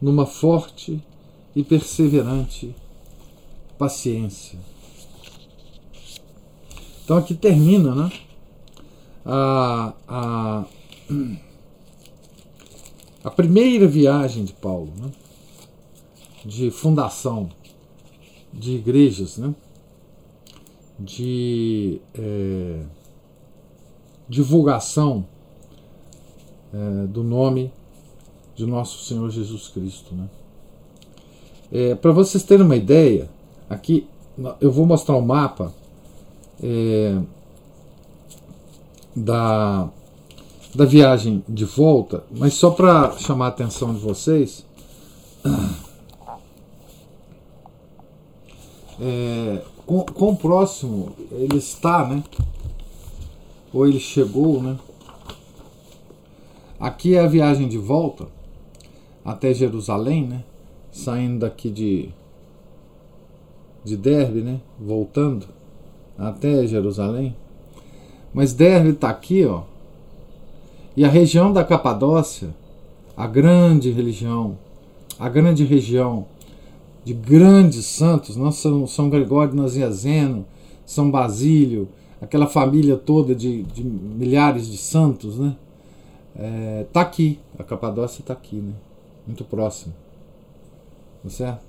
numa 0.00 0.26
forte 0.26 1.02
e 1.56 1.62
perseverante 1.62 2.74
paciência. 3.78 4.71
Então 7.04 7.16
aqui 7.16 7.34
termina 7.34 7.94
né, 7.94 8.12
a, 9.26 9.92
a, 10.06 10.64
a 13.24 13.30
primeira 13.30 13.88
viagem 13.88 14.44
de 14.44 14.52
Paulo, 14.52 14.92
né, 14.96 15.10
de 16.44 16.70
fundação 16.70 17.50
de 18.52 18.76
igrejas, 18.76 19.36
né, 19.36 19.52
de 20.98 22.00
é, 22.14 22.84
divulgação 24.28 25.26
é, 26.72 27.06
do 27.06 27.24
nome 27.24 27.72
de 28.54 28.64
nosso 28.64 29.04
Senhor 29.04 29.28
Jesus 29.30 29.66
Cristo. 29.68 30.14
Né? 30.14 30.28
É, 31.72 31.94
Para 31.96 32.12
vocês 32.12 32.44
terem 32.44 32.64
uma 32.64 32.76
ideia, 32.76 33.28
aqui 33.68 34.06
eu 34.60 34.70
vou 34.70 34.86
mostrar 34.86 35.16
o 35.16 35.18
um 35.18 35.26
mapa 35.26 35.74
é, 36.62 37.20
da, 39.14 39.88
da 40.74 40.84
viagem 40.84 41.44
de 41.48 41.64
volta, 41.64 42.24
mas 42.30 42.54
só 42.54 42.70
para 42.70 43.12
chamar 43.18 43.46
a 43.46 43.48
atenção 43.48 43.92
de 43.92 44.00
vocês. 44.00 44.64
É, 49.00 49.62
quão 50.14 50.36
próximo 50.36 51.12
ele 51.32 51.56
está, 51.56 52.06
né? 52.06 52.22
Ou 53.72 53.86
ele 53.86 53.98
chegou, 53.98 54.62
né? 54.62 54.78
Aqui 56.78 57.16
é 57.16 57.20
a 57.20 57.26
viagem 57.26 57.68
de 57.68 57.78
volta 57.78 58.28
até 59.24 59.52
Jerusalém, 59.52 60.26
né? 60.26 60.44
Saindo 60.92 61.40
daqui 61.40 61.70
de 61.70 62.10
de 63.84 63.96
Derbe, 63.96 64.42
né? 64.42 64.60
Voltando 64.78 65.48
até 66.18 66.66
Jerusalém. 66.66 67.36
Mas 68.32 68.52
Derbe 68.52 68.90
está 68.90 69.10
aqui, 69.10 69.44
ó. 69.44 69.62
E 70.96 71.04
a 71.04 71.08
região 71.08 71.52
da 71.52 71.64
Capadócia, 71.64 72.54
a 73.16 73.26
grande 73.26 73.90
religião, 73.90 74.58
a 75.18 75.28
grande 75.28 75.64
região 75.64 76.26
de 77.04 77.14
grandes 77.14 77.84
santos, 77.86 78.36
nós 78.36 78.56
São, 78.56 78.86
São 78.86 79.08
Gregório 79.10 79.54
Nazianzeno, 79.54 80.44
São 80.84 81.10
Basílio, 81.10 81.88
aquela 82.20 82.46
família 82.46 82.96
toda 82.96 83.34
de, 83.34 83.62
de 83.62 83.82
milhares 83.82 84.70
de 84.70 84.76
santos, 84.76 85.38
né? 85.38 85.56
é, 86.36 86.86
tá 86.92 87.00
aqui, 87.00 87.38
a 87.58 87.64
Capadócia 87.64 88.20
está 88.20 88.32
aqui, 88.32 88.56
né? 88.56 88.72
muito 89.26 89.44
próximo. 89.44 89.94
Tá 91.22 91.30
certo? 91.30 91.62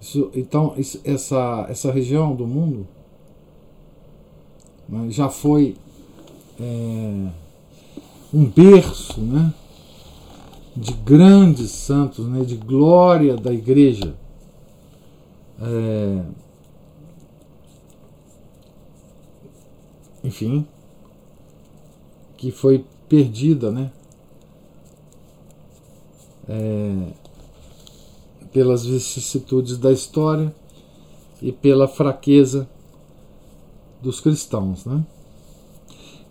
Isso, 0.00 0.30
então, 0.34 0.74
isso, 0.76 1.00
essa, 1.04 1.66
essa 1.68 1.90
região 1.90 2.34
do 2.34 2.46
mundo 2.46 2.86
né, 4.88 5.10
já 5.10 5.28
foi 5.28 5.76
é, 6.58 7.28
um 8.32 8.44
berço 8.44 9.20
né, 9.20 9.52
de 10.76 10.92
grandes 10.92 11.70
santos, 11.70 12.26
né, 12.26 12.44
de 12.44 12.56
glória 12.56 13.36
da 13.36 13.52
igreja. 13.52 14.14
É, 15.60 16.22
enfim, 20.22 20.66
que 22.36 22.50
foi 22.50 22.84
perdida, 23.08 23.70
né? 23.70 23.90
É, 26.48 27.12
pelas 28.52 28.86
vicissitudes 28.86 29.76
da 29.76 29.92
história 29.92 30.54
e 31.42 31.52
pela 31.52 31.86
fraqueza 31.86 32.68
dos 34.02 34.20
cristãos, 34.20 34.84
né? 34.84 35.04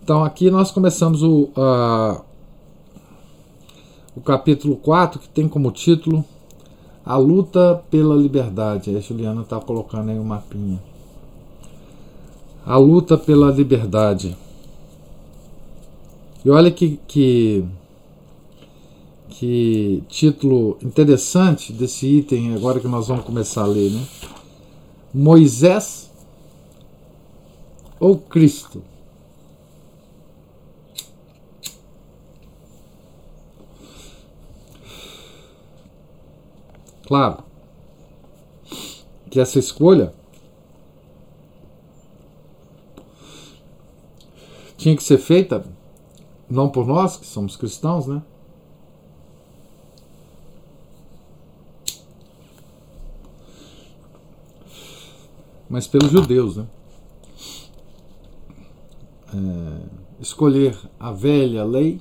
Então 0.02 0.24
aqui 0.24 0.50
nós 0.50 0.70
começamos 0.70 1.22
o, 1.22 1.50
o 4.16 4.20
capítulo 4.22 4.76
4, 4.76 5.20
que 5.20 5.28
tem 5.28 5.46
como 5.46 5.70
título 5.70 6.24
A 7.04 7.16
Luta 7.16 7.84
pela 7.90 8.14
Liberdade. 8.16 8.96
A 8.96 9.00
Juliana 9.00 9.42
está 9.42 9.60
colocando 9.60 10.10
aí 10.10 10.18
o 10.18 10.22
um 10.22 10.24
mapinha. 10.24 10.82
A 12.64 12.78
luta 12.78 13.18
pela 13.18 13.50
liberdade. 13.50 14.36
E 16.44 16.50
olha 16.50 16.70
que, 16.70 16.98
que, 17.06 17.64
que 19.28 20.02
título 20.08 20.78
interessante 20.82 21.72
desse 21.72 22.06
item 22.06 22.54
agora 22.54 22.80
que 22.80 22.88
nós 22.88 23.08
vamos 23.08 23.24
começar 23.24 23.62
a 23.62 23.66
ler, 23.66 23.90
né? 23.90 24.02
Moisés 25.12 26.07
ou 28.00 28.18
Cristo? 28.18 28.82
Claro 37.06 37.42
que 39.30 39.40
essa 39.40 39.58
escolha 39.58 40.12
tinha 44.76 44.96
que 44.96 45.02
ser 45.02 45.18
feita 45.18 45.64
não 46.48 46.68
por 46.68 46.86
nós, 46.86 47.16
que 47.16 47.26
somos 47.26 47.56
cristãos, 47.56 48.06
né? 48.06 48.22
Mas 55.68 55.86
pelos 55.86 56.10
judeus, 56.10 56.56
né? 56.56 56.66
É, 59.38 59.98
escolher 60.20 60.76
a 60.98 61.12
velha 61.12 61.64
lei 61.64 62.00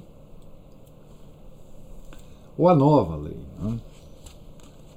ou 2.58 2.67
a 2.67 2.76
nova 2.76 3.15
lei, 3.15 3.38
né? 3.62 3.80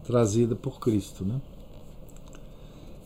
trazida 0.07 0.57
por 0.57 0.81
Cristo, 0.81 1.24
né? 1.24 1.40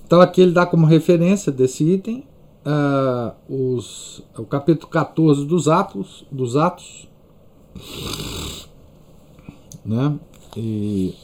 Então 0.06 0.20
aqui 0.20 0.40
ele 0.40 0.52
dá 0.52 0.64
como 0.64 0.86
referência 0.86 1.50
desse 1.50 1.82
item 1.82 2.24
uh, 2.64 3.34
os, 3.52 4.22
o 4.38 4.44
capítulo 4.44 4.88
14 4.88 5.44
dos 5.44 5.66
Atos, 5.66 6.24
dos 6.30 6.56
Atos 6.56 7.08
né? 9.84 10.16
E 10.56 11.14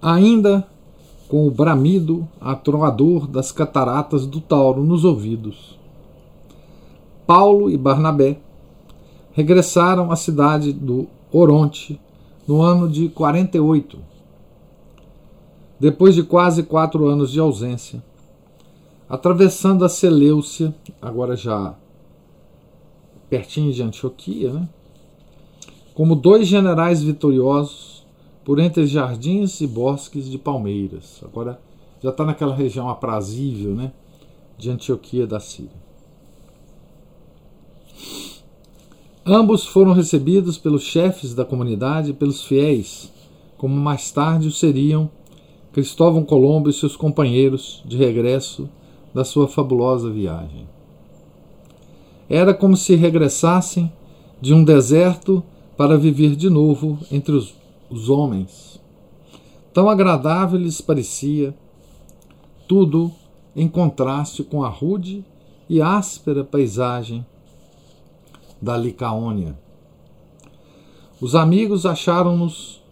ainda 0.00 0.66
com 1.28 1.46
o 1.46 1.50
bramido 1.50 2.28
atroador 2.40 3.26
das 3.26 3.50
cataratas 3.50 4.26
do 4.26 4.40
Tauro 4.40 4.84
nos 4.84 5.04
ouvidos. 5.04 5.78
Paulo 7.26 7.70
e 7.70 7.76
Barnabé 7.76 8.38
regressaram 9.32 10.12
à 10.12 10.16
cidade 10.16 10.72
do 10.72 11.06
Oronte 11.32 12.00
no 12.46 12.62
ano 12.62 12.88
de 12.88 13.08
48, 13.08 13.98
depois 15.80 16.14
de 16.14 16.22
quase 16.22 16.62
quatro 16.62 17.06
anos 17.06 17.30
de 17.32 17.40
ausência, 17.40 18.02
atravessando 19.08 19.84
a 19.84 19.88
Seleucia, 19.88 20.74
agora 21.00 21.36
já 21.36 21.74
pertinho 23.28 23.72
de 23.72 23.82
Antioquia, 23.82 24.52
né? 24.52 24.68
como 25.94 26.14
dois 26.14 26.46
generais 26.46 27.02
vitoriosos 27.02 28.06
por 28.44 28.58
entre 28.58 28.86
jardins 28.86 29.60
e 29.60 29.66
bosques 29.66 30.30
de 30.30 30.36
palmeiras. 30.38 31.20
Agora 31.24 31.60
já 32.02 32.10
está 32.10 32.24
naquela 32.24 32.54
região 32.54 32.88
aprazível 32.88 33.74
né? 33.74 33.92
de 34.58 34.70
Antioquia 34.70 35.26
da 35.26 35.40
Síria. 35.40 35.83
Ambos 39.26 39.64
foram 39.66 39.92
recebidos 39.92 40.58
pelos 40.58 40.82
chefes 40.82 41.34
da 41.34 41.44
comunidade 41.44 42.10
e 42.10 42.14
pelos 42.14 42.44
fiéis, 42.44 43.10
como 43.56 43.74
mais 43.74 44.10
tarde 44.10 44.48
o 44.48 44.52
seriam 44.52 45.10
Cristóvão 45.72 46.22
Colombo 46.22 46.68
e 46.68 46.72
seus 46.72 46.94
companheiros 46.94 47.82
de 47.84 47.96
regresso 47.96 48.68
da 49.14 49.24
sua 49.24 49.48
fabulosa 49.48 50.10
viagem. 50.10 50.68
Era 52.28 52.52
como 52.52 52.76
se 52.76 52.94
regressassem 52.94 53.90
de 54.40 54.52
um 54.52 54.62
deserto 54.62 55.42
para 55.76 55.96
viver 55.96 56.36
de 56.36 56.50
novo 56.50 56.98
entre 57.10 57.34
os, 57.34 57.54
os 57.90 58.08
homens. 58.08 58.80
Tão 59.72 59.88
agradável 59.88 60.60
lhes 60.60 60.80
parecia, 60.80 61.54
tudo 62.68 63.10
em 63.56 63.66
contraste 63.66 64.42
com 64.42 64.62
a 64.62 64.68
rude 64.68 65.24
e 65.68 65.80
áspera 65.80 66.44
paisagem 66.44 67.24
da 68.64 68.78
Licaônia. 68.78 69.58
Os 71.20 71.34
amigos 71.34 71.84
acharam-nos 71.84 72.82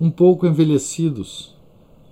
um 0.00 0.10
pouco 0.10 0.44
envelhecidos, 0.44 1.54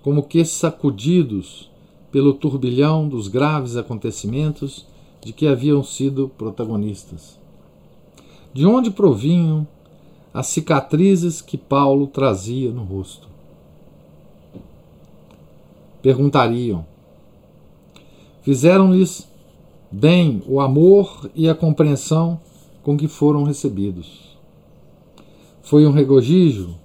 como 0.01 0.23
que 0.23 0.45
sacudidos 0.45 1.69
pelo 2.11 2.33
turbilhão 2.33 3.09
dos 3.09 3.27
graves 3.27 3.75
acontecimentos 3.75 4.87
de 5.21 5.33
que 5.33 5.47
haviam 5.47 5.83
sido 5.83 6.29
protagonistas. 6.37 7.37
De 8.53 8.65
onde 8.65 8.89
provinham 8.89 9.67
as 10.33 10.47
cicatrizes 10.47 11.41
que 11.41 11.57
Paulo 11.57 12.07
trazia 12.07 12.71
no 12.71 12.85
rosto? 12.85 13.27
Perguntariam. 16.01 16.85
Fizeram-lhes 18.43 19.27
bem 19.91 20.41
o 20.47 20.61
amor 20.61 21.29
e 21.35 21.49
a 21.49 21.55
compreensão 21.55 22.39
com 22.85 22.95
que 22.95 23.07
foram 23.07 23.41
recebidos. 23.41 24.37
Foi 25.63 25.87
um 25.87 25.91
regozijo 25.91 26.75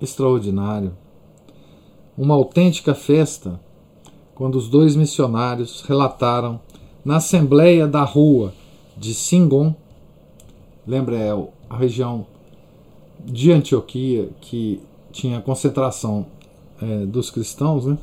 extraordinário, 0.00 0.96
uma 2.16 2.34
autêntica 2.34 2.92
festa, 2.92 3.60
quando 4.34 4.56
os 4.56 4.68
dois 4.68 4.96
missionários 4.96 5.82
relataram 5.82 6.60
na 7.04 7.18
Assembleia 7.18 7.86
da 7.86 8.02
Rua 8.02 8.52
de 8.96 9.14
Singon, 9.14 9.76
lembra, 10.84 11.16
é 11.16 11.30
a 11.70 11.76
região 11.76 12.26
de 13.24 13.52
Antioquia 13.52 14.30
que 14.40 14.82
tinha 15.12 15.40
concentração 15.40 16.26
é, 16.82 17.06
dos 17.06 17.30
cristãos, 17.30 17.86
né? 17.86 17.96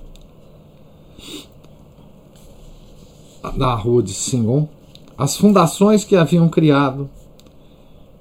na 3.57 3.75
rua 3.75 4.01
de 4.01 4.13
Singon, 4.13 4.69
as 5.17 5.35
fundações 5.35 6.05
que 6.05 6.15
haviam 6.15 6.47
criado 6.47 7.09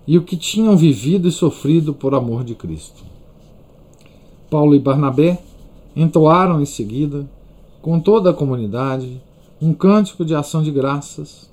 e 0.07 0.19
o 0.19 0.23
que 0.23 0.37
tinham 0.37 0.77
vivido 0.77 1.29
e 1.29 1.33
sofrido 1.33 1.95
por 1.95 2.15
amor 2.15 2.45
de 2.45 2.55
Cristo. 2.55 3.03
Paulo 4.51 4.75
e 4.75 4.79
Barnabé 4.79 5.43
entoaram 5.97 6.61
em 6.61 6.67
seguida, 6.67 7.29
com 7.81 7.99
toda 7.99 8.31
a 8.31 8.35
comunidade, 8.35 9.21
um 9.61 9.73
cântico 9.73 10.25
de 10.25 10.35
ação 10.35 10.63
de 10.63 10.71
graças 10.71 11.51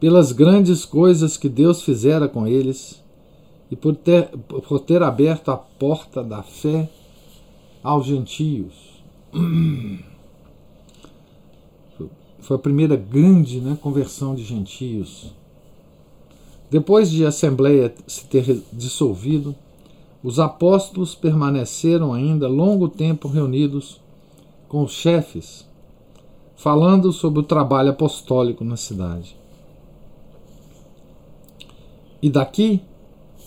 pelas 0.00 0.32
grandes 0.32 0.84
coisas 0.84 1.36
que 1.36 1.48
Deus 1.48 1.82
fizera 1.82 2.26
com 2.26 2.46
eles 2.46 3.02
e 3.70 3.76
por 3.76 3.94
ter, 3.94 4.28
por 4.28 4.80
ter 4.80 5.02
aberto 5.02 5.50
a 5.50 5.56
porta 5.56 6.24
da 6.24 6.42
fé 6.42 6.90
aos 7.82 8.04
gentios. 8.04 8.74
Foi 12.40 12.56
a 12.56 12.58
primeira 12.58 12.96
grande 12.96 13.60
né, 13.60 13.78
conversão 13.80 14.34
de 14.34 14.42
gentios. 14.42 15.32
Depois 16.72 17.10
de 17.10 17.22
a 17.22 17.28
Assembleia 17.28 17.94
se 18.06 18.24
ter 18.24 18.62
dissolvido, 18.72 19.54
os 20.24 20.40
apóstolos 20.40 21.14
permaneceram 21.14 22.14
ainda 22.14 22.48
longo 22.48 22.88
tempo 22.88 23.28
reunidos 23.28 24.00
com 24.70 24.82
os 24.82 24.92
chefes, 24.92 25.68
falando 26.56 27.12
sobre 27.12 27.40
o 27.40 27.42
trabalho 27.42 27.90
apostólico 27.90 28.64
na 28.64 28.78
cidade. 28.78 29.36
E 32.22 32.30
daqui, 32.30 32.80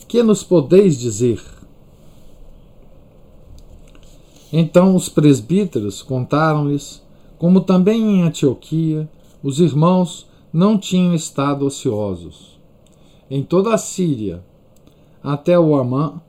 que 0.07 0.21
nos 0.21 0.43
podeis 0.43 0.99
dizer? 0.99 1.43
Então 4.53 4.95
os 4.95 5.09
presbíteros 5.09 6.03
contaram-lhes 6.03 7.01
como 7.39 7.61
também 7.61 8.03
em 8.03 8.21
Antioquia, 8.21 9.09
os 9.41 9.59
irmãos 9.59 10.27
não 10.53 10.77
tinham 10.77 11.15
estado 11.15 11.65
ociosos. 11.65 12.54
Em 13.35 13.43
toda 13.43 13.73
a 13.73 13.77
Síria, 13.77 14.41
até 15.21 15.59
o 15.59 15.75
Amã, 15.75 16.21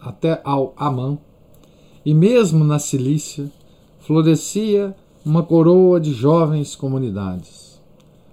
até 0.00 0.40
ao 0.42 0.72
Amã, 0.74 1.18
e 2.02 2.14
mesmo 2.14 2.64
na 2.64 2.78
Cilícia, 2.78 3.52
florescia 4.00 4.96
uma 5.22 5.42
coroa 5.42 6.00
de 6.00 6.14
jovens 6.14 6.74
comunidades. 6.74 7.78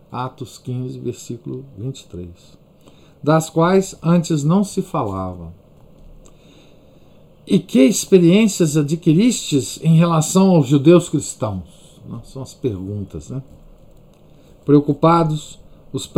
Atos 0.10 0.58
15, 0.58 1.02
versículo 1.02 1.66
23. 1.78 2.30
Das 3.22 3.50
quais 3.50 3.94
antes 4.02 4.42
não 4.42 4.64
se 4.64 4.82
falava. 4.82 5.52
E 7.46 7.60
que 7.60 7.82
experiências 7.82 8.78
adquiristes 8.78 9.82
em 9.84 9.98
relação 9.98 10.52
aos 10.52 10.66
judeus 10.66 11.10
cristãos? 11.10 12.00
São 12.24 12.42
as 12.42 12.54
perguntas, 12.54 13.30
né? 13.30 13.44
Preocupados, 14.64 15.59
os, 15.92 16.10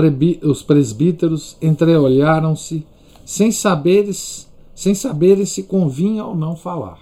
os 0.44 0.62
presbíteros 0.64 1.58
entreolharam-se, 1.62 2.86
sem 3.26 3.52
saberes, 3.52 4.50
sem 4.76 4.94
saberem 4.94 5.46
se 5.46 5.64
convinha 5.64 6.26
ou 6.26 6.36
não 6.36 6.56
falar. 6.56 7.00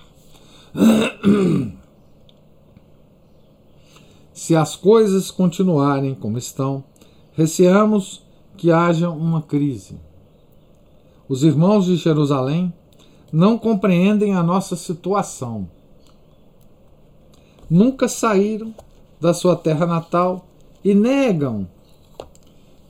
se 4.33 4.55
as 4.55 4.75
coisas 4.75 5.31
continuarem 5.31 6.13
como 6.13 6.37
estão, 6.37 6.83
receamos 7.33 8.21
que 8.55 8.71
haja 8.71 9.09
uma 9.09 9.41
crise. 9.41 9.97
Os 11.27 11.43
irmãos 11.43 11.85
de 11.85 11.95
Jerusalém 11.95 12.73
não 13.31 13.57
compreendem 13.57 14.35
a 14.35 14.43
nossa 14.43 14.75
situação. 14.75 15.69
Nunca 17.69 18.07
saíram 18.07 18.73
da 19.21 19.33
sua 19.33 19.55
terra 19.55 19.85
natal 19.85 20.47
e 20.83 20.93
negam 20.93 21.67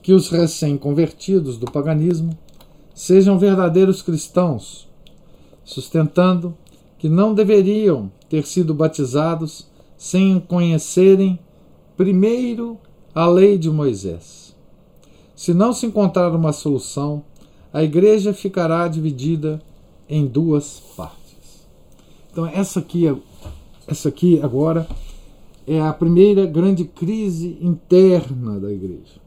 que 0.02 0.12
os 0.12 0.28
recém-convertidos 0.28 1.58
do 1.58 1.70
paganismo 1.70 2.36
sejam 2.94 3.38
verdadeiros 3.38 4.02
cristãos, 4.02 4.88
sustentando 5.64 6.56
que 6.98 7.08
não 7.08 7.34
deveriam 7.34 8.10
ter 8.28 8.46
sido 8.46 8.74
batizados 8.74 9.66
sem 9.96 10.40
conhecerem 10.40 11.38
primeiro 11.96 12.78
a 13.14 13.26
lei 13.26 13.58
de 13.58 13.70
Moisés. 13.70 14.54
Se 15.34 15.54
não 15.54 15.72
se 15.72 15.86
encontrar 15.86 16.34
uma 16.34 16.52
solução, 16.52 17.24
a 17.72 17.82
igreja 17.82 18.32
ficará 18.32 18.86
dividida 18.88 19.62
em 20.08 20.26
duas 20.26 20.80
partes. 20.96 21.66
Então 22.30 22.46
essa 22.46 22.80
aqui, 22.80 23.04
essa 23.86 24.08
aqui 24.08 24.40
agora 24.42 24.86
é 25.66 25.80
a 25.80 25.92
primeira 25.92 26.46
grande 26.46 26.84
crise 26.84 27.56
interna 27.60 28.58
da 28.58 28.70
igreja. 28.70 29.20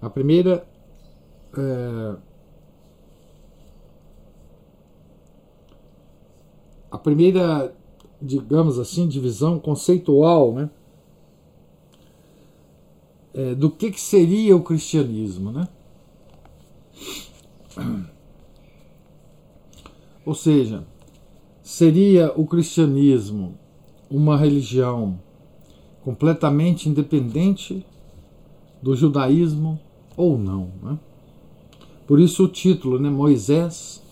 A 0.00 0.08
primeira 0.08 0.66
é, 1.56 2.16
a 6.90 6.98
primeira, 6.98 7.74
digamos 8.20 8.78
assim, 8.78 9.06
divisão 9.06 9.58
conceitual, 9.58 10.52
né? 10.52 10.70
É, 13.32 13.54
do 13.54 13.70
que, 13.70 13.92
que 13.92 14.00
seria 14.00 14.56
o 14.56 14.62
cristianismo, 14.62 15.52
né? 15.52 15.68
Ou 20.26 20.34
seja, 20.34 20.84
seria 21.62 22.32
o 22.36 22.44
cristianismo 22.44 23.56
uma 24.10 24.36
religião 24.36 25.20
completamente 26.02 26.88
independente 26.88 27.86
do 28.82 28.96
judaísmo 28.96 29.78
ou 30.20 30.38
não. 30.38 30.70
Né? 30.82 30.98
Por 32.06 32.20
isso 32.20 32.44
o 32.44 32.48
título, 32.48 32.98
né? 32.98 33.08
Moisés 33.08 34.02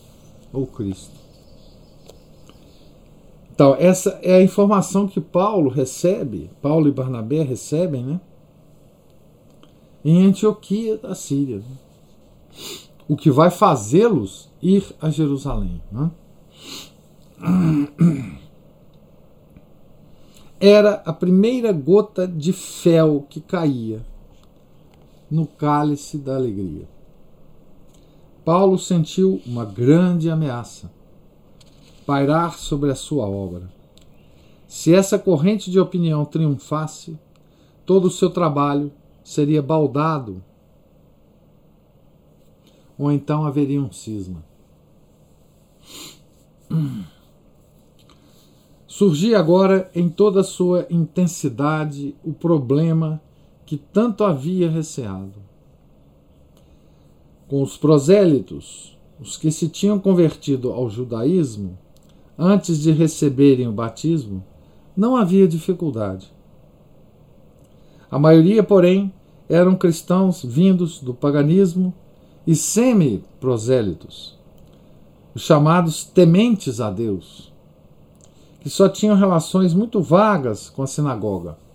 ou 0.52 0.66
Cristo. 0.66 1.18
Então, 3.52 3.76
essa 3.78 4.18
é 4.22 4.36
a 4.36 4.42
informação 4.42 5.06
que 5.06 5.20
Paulo 5.20 5.68
recebe, 5.68 6.50
Paulo 6.62 6.88
e 6.88 6.92
Barnabé 6.92 7.42
recebem, 7.42 8.04
né? 8.04 8.20
Em 10.04 10.24
Antioquia 10.24 10.96
da 10.96 11.14
Síria. 11.14 11.58
Né? 11.58 11.76
O 13.08 13.16
que 13.16 13.30
vai 13.30 13.50
fazê-los 13.50 14.48
ir 14.62 14.84
a 15.00 15.10
Jerusalém. 15.10 15.82
Né? 15.90 16.10
Era 20.60 21.02
a 21.04 21.12
primeira 21.12 21.72
gota 21.72 22.26
de 22.26 22.52
fel 22.52 23.26
que 23.28 23.40
caía 23.40 24.04
no 25.30 25.46
cálice 25.46 26.18
da 26.18 26.36
alegria. 26.36 26.88
Paulo 28.44 28.78
sentiu 28.78 29.42
uma 29.44 29.64
grande 29.64 30.30
ameaça 30.30 30.90
pairar 32.06 32.58
sobre 32.58 32.90
a 32.90 32.94
sua 32.94 33.28
obra. 33.28 33.70
Se 34.66 34.94
essa 34.94 35.18
corrente 35.18 35.70
de 35.70 35.78
opinião 35.78 36.24
triunfasse, 36.24 37.18
todo 37.84 38.06
o 38.06 38.10
seu 38.10 38.30
trabalho 38.30 38.90
seria 39.22 39.60
baldado, 39.60 40.42
ou 42.98 43.12
então 43.12 43.44
haveria 43.46 43.82
um 43.82 43.92
cisma. 43.92 44.42
Surgia 48.86 49.38
agora 49.38 49.90
em 49.94 50.08
toda 50.08 50.40
a 50.40 50.44
sua 50.44 50.86
intensidade 50.90 52.16
o 52.24 52.32
problema 52.32 53.20
que 53.68 53.76
tanto 53.76 54.24
havia 54.24 54.70
receado. 54.70 55.34
Com 57.46 57.62
os 57.62 57.76
prosélitos, 57.76 58.96
os 59.20 59.36
que 59.36 59.52
se 59.52 59.68
tinham 59.68 59.98
convertido 59.98 60.72
ao 60.72 60.88
judaísmo, 60.88 61.76
antes 62.38 62.80
de 62.80 62.90
receberem 62.92 63.68
o 63.68 63.72
batismo, 63.72 64.42
não 64.96 65.14
havia 65.14 65.46
dificuldade. 65.46 66.32
A 68.10 68.18
maioria, 68.18 68.62
porém, 68.62 69.12
eram 69.50 69.76
cristãos 69.76 70.42
vindos 70.42 71.02
do 71.02 71.12
paganismo 71.12 71.92
e 72.46 72.56
semi-prosélitos, 72.56 74.34
os 75.34 75.42
chamados 75.42 76.04
tementes 76.04 76.80
a 76.80 76.90
Deus, 76.90 77.52
que 78.62 78.70
só 78.70 78.88
tinham 78.88 79.14
relações 79.14 79.74
muito 79.74 80.00
vagas 80.00 80.70
com 80.70 80.82
a 80.82 80.86
sinagoga. 80.86 81.67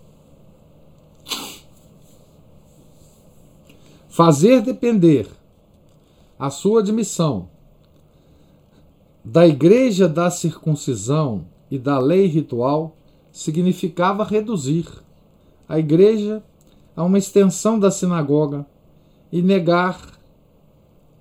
Fazer 4.14 4.62
depender 4.62 5.28
a 6.38 6.52
sua 6.52 6.82
admissão 6.82 7.50
da 9.26 9.48
igreja 9.48 10.08
da 10.08 10.30
circuncisão 10.30 11.48
e 11.72 11.80
da 11.80 11.98
lei 11.98 12.28
ritual 12.28 12.96
significava 13.32 14.24
reduzir 14.24 14.88
a 15.68 15.80
igreja 15.80 16.44
a 16.96 17.04
uma 17.04 17.18
extensão 17.18 17.80
da 17.80 17.90
sinagoga 17.90 18.68
e 19.32 19.42
negar 19.42 20.00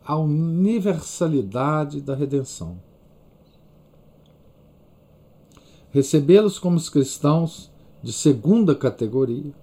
a 0.04 0.14
universalidade 0.18 1.98
da 1.98 2.14
redenção. 2.14 2.76
Recebê-los 5.90 6.58
como 6.58 6.76
os 6.76 6.90
cristãos 6.90 7.72
de 8.02 8.12
segunda 8.12 8.74
categoria, 8.74 9.54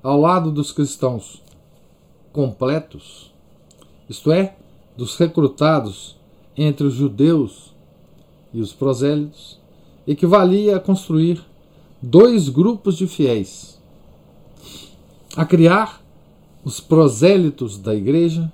ao 0.00 0.20
lado 0.20 0.52
dos 0.52 0.70
cristãos 0.70 1.41
completos, 2.32 3.32
isto 4.08 4.32
é, 4.32 4.56
dos 4.96 5.16
recrutados 5.16 6.16
entre 6.56 6.86
os 6.86 6.94
judeus 6.94 7.72
e 8.52 8.60
os 8.60 8.72
prosélitos 8.72 9.60
equivalia 10.06 10.76
a 10.76 10.80
construir 10.80 11.44
dois 12.00 12.48
grupos 12.48 12.96
de 12.96 13.06
fiéis, 13.06 13.80
a 15.36 15.44
criar 15.44 16.02
os 16.64 16.80
prosélitos 16.80 17.78
da 17.78 17.94
igreja 17.94 18.52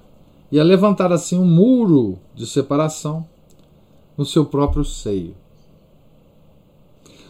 e 0.51 0.59
a 0.59 0.65
levantar 0.65 1.13
assim 1.13 1.39
um 1.39 1.45
muro 1.45 2.19
de 2.35 2.47
separação 2.47 3.27
no 4.17 4.25
seu 4.25 4.45
próprio 4.45 4.85
seio. 4.85 5.35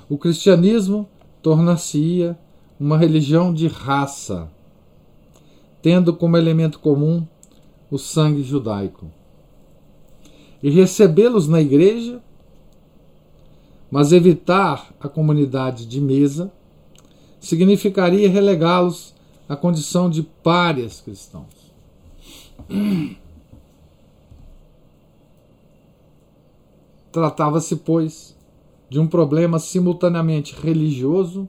O 0.09 0.17
cristianismo 0.17 1.09
tornar-se-ia 1.43 2.39
uma 2.79 2.97
religião 2.97 3.53
de 3.53 3.67
raça, 3.67 4.49
tendo 5.83 6.15
como 6.15 6.37
elemento 6.37 6.79
comum 6.81 7.27
o 7.91 7.99
sangue 7.99 8.43
judaico 8.43 9.11
e 10.63 10.71
recebê-los 10.71 11.49
na 11.49 11.61
igreja, 11.61 12.23
mas 13.91 14.13
evitar 14.13 14.95
a 15.01 15.09
comunidade 15.09 15.87
de 15.87 16.01
mesa 16.01 16.53
significaria 17.41 18.29
relegá-los 18.29 19.15
à 19.49 19.57
condição 19.57 20.11
de 20.11 20.23
párias 20.23 21.01
cristãos. 21.01 21.73
Tratava-se, 27.11 27.77
pois, 27.77 28.37
de 28.91 28.99
um 29.01 29.07
problema 29.07 29.59
simultaneamente 29.59 30.55
religioso 30.55 31.49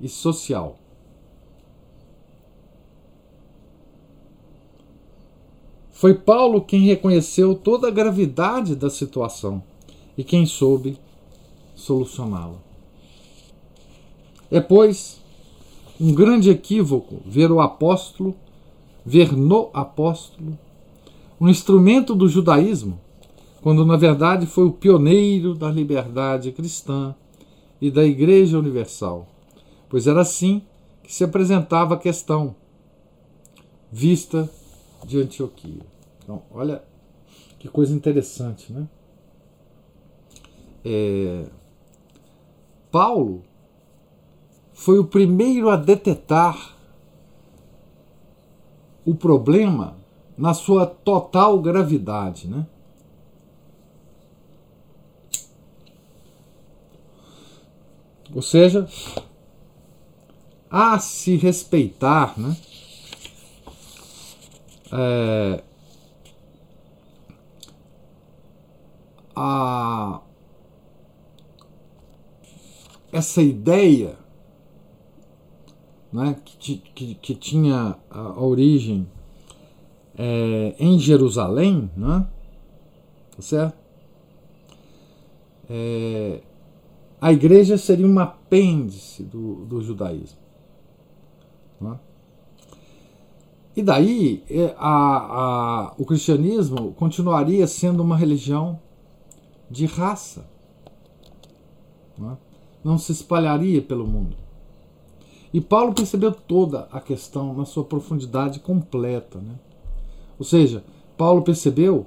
e 0.00 0.08
social. 0.08 0.79
Foi 6.00 6.14
Paulo 6.14 6.62
quem 6.62 6.86
reconheceu 6.86 7.54
toda 7.54 7.88
a 7.88 7.90
gravidade 7.90 8.74
da 8.74 8.88
situação 8.88 9.62
e 10.16 10.24
quem 10.24 10.46
soube 10.46 10.96
solucioná-la. 11.74 12.56
É, 14.50 14.62
pois, 14.62 15.20
um 16.00 16.14
grande 16.14 16.48
equívoco 16.48 17.20
ver 17.26 17.52
o 17.52 17.60
apóstolo, 17.60 18.34
ver 19.04 19.36
no 19.36 19.68
apóstolo, 19.74 20.58
um 21.38 21.50
instrumento 21.50 22.14
do 22.14 22.26
judaísmo, 22.26 22.98
quando 23.60 23.84
na 23.84 23.98
verdade 23.98 24.46
foi 24.46 24.64
o 24.64 24.72
pioneiro 24.72 25.54
da 25.54 25.70
liberdade 25.70 26.50
cristã 26.50 27.14
e 27.78 27.90
da 27.90 28.06
Igreja 28.06 28.58
Universal, 28.58 29.28
pois 29.86 30.06
era 30.06 30.22
assim 30.22 30.62
que 31.02 31.12
se 31.12 31.24
apresentava 31.24 31.94
a 31.94 31.98
questão, 31.98 32.56
vista 33.92 34.48
de 35.06 35.18
Antioquia. 35.18 35.82
Então, 36.22 36.42
olha 36.50 36.82
que 37.58 37.68
coisa 37.68 37.94
interessante, 37.94 38.72
né? 38.72 38.88
É, 40.84 41.44
Paulo 42.90 43.42
foi 44.72 44.98
o 44.98 45.04
primeiro 45.04 45.68
a 45.68 45.76
detectar 45.76 46.76
o 49.04 49.14
problema 49.14 49.96
na 50.36 50.54
sua 50.54 50.86
total 50.86 51.60
gravidade, 51.60 52.48
né? 52.48 52.66
Ou 58.34 58.40
seja, 58.40 58.88
a 60.70 60.98
se 60.98 61.36
respeitar, 61.36 62.38
né? 62.38 62.56
É, 64.92 65.62
a, 69.34 70.20
essa 73.12 73.42
ideia 73.42 74.16
né, 76.12 76.36
que, 76.44 76.78
que, 76.78 77.14
que 77.14 77.34
tinha 77.34 77.96
a 78.10 78.40
origem 78.40 79.06
é, 80.18 80.74
em 80.78 80.98
Jerusalém, 80.98 81.90
né, 81.96 82.26
tá 83.36 83.42
certo? 83.42 83.78
É, 85.68 86.40
a 87.20 87.32
igreja 87.32 87.78
seria 87.78 88.06
um 88.06 88.18
apêndice 88.18 89.22
do, 89.22 89.64
do 89.66 89.80
judaísmo. 89.80 90.38
Né? 91.80 91.98
E 93.76 93.82
daí 93.82 94.42
é, 94.50 94.74
a, 94.78 94.90
a, 94.90 95.94
o 95.96 96.04
cristianismo 96.04 96.92
continuaria 96.92 97.66
sendo 97.66 98.02
uma 98.02 98.16
religião 98.16 98.80
de 99.70 99.86
raça. 99.86 100.48
Não, 102.18 102.32
é? 102.32 102.36
não 102.82 102.98
se 102.98 103.12
espalharia 103.12 103.80
pelo 103.80 104.06
mundo. 104.06 104.36
E 105.52 105.60
Paulo 105.60 105.92
percebeu 105.92 106.32
toda 106.32 106.88
a 106.92 107.00
questão 107.00 107.54
na 107.54 107.64
sua 107.64 107.84
profundidade 107.84 108.60
completa. 108.60 109.38
Né? 109.38 109.54
Ou 110.38 110.44
seja, 110.44 110.84
Paulo 111.16 111.42
percebeu 111.42 112.06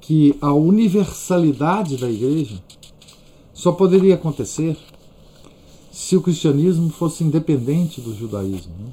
que 0.00 0.36
a 0.40 0.52
universalidade 0.52 1.96
da 1.96 2.08
igreja 2.08 2.62
só 3.52 3.72
poderia 3.72 4.14
acontecer 4.14 4.76
se 5.90 6.16
o 6.16 6.22
cristianismo 6.22 6.90
fosse 6.90 7.24
independente 7.24 8.00
do 8.00 8.14
judaísmo. 8.14 8.72
Né? 8.78 8.92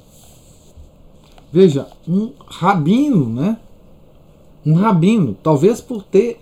Veja, 1.56 1.88
um 2.06 2.34
rabino, 2.48 3.30
né? 3.30 3.58
Um 4.66 4.74
rabino, 4.74 5.38
talvez 5.42 5.80
por 5.80 6.04
ter 6.04 6.38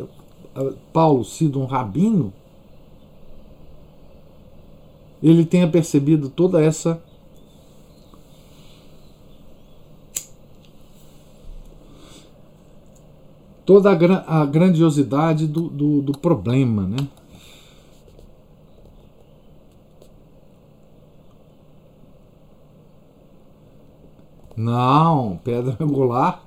Paulo 0.91 1.23
sido 1.23 1.61
um 1.61 1.65
rabino, 1.65 2.33
ele 5.21 5.45
tenha 5.45 5.67
percebido 5.67 6.29
toda 6.29 6.59
essa 6.59 6.99
toda 13.63 13.91
a, 13.91 14.41
a 14.41 14.45
grandiosidade 14.47 15.45
do, 15.45 15.69
do, 15.69 16.01
do 16.01 16.17
problema, 16.17 16.87
né? 16.87 17.07
Não, 24.55 25.39
pedra 25.43 25.75
angular. 25.79 26.43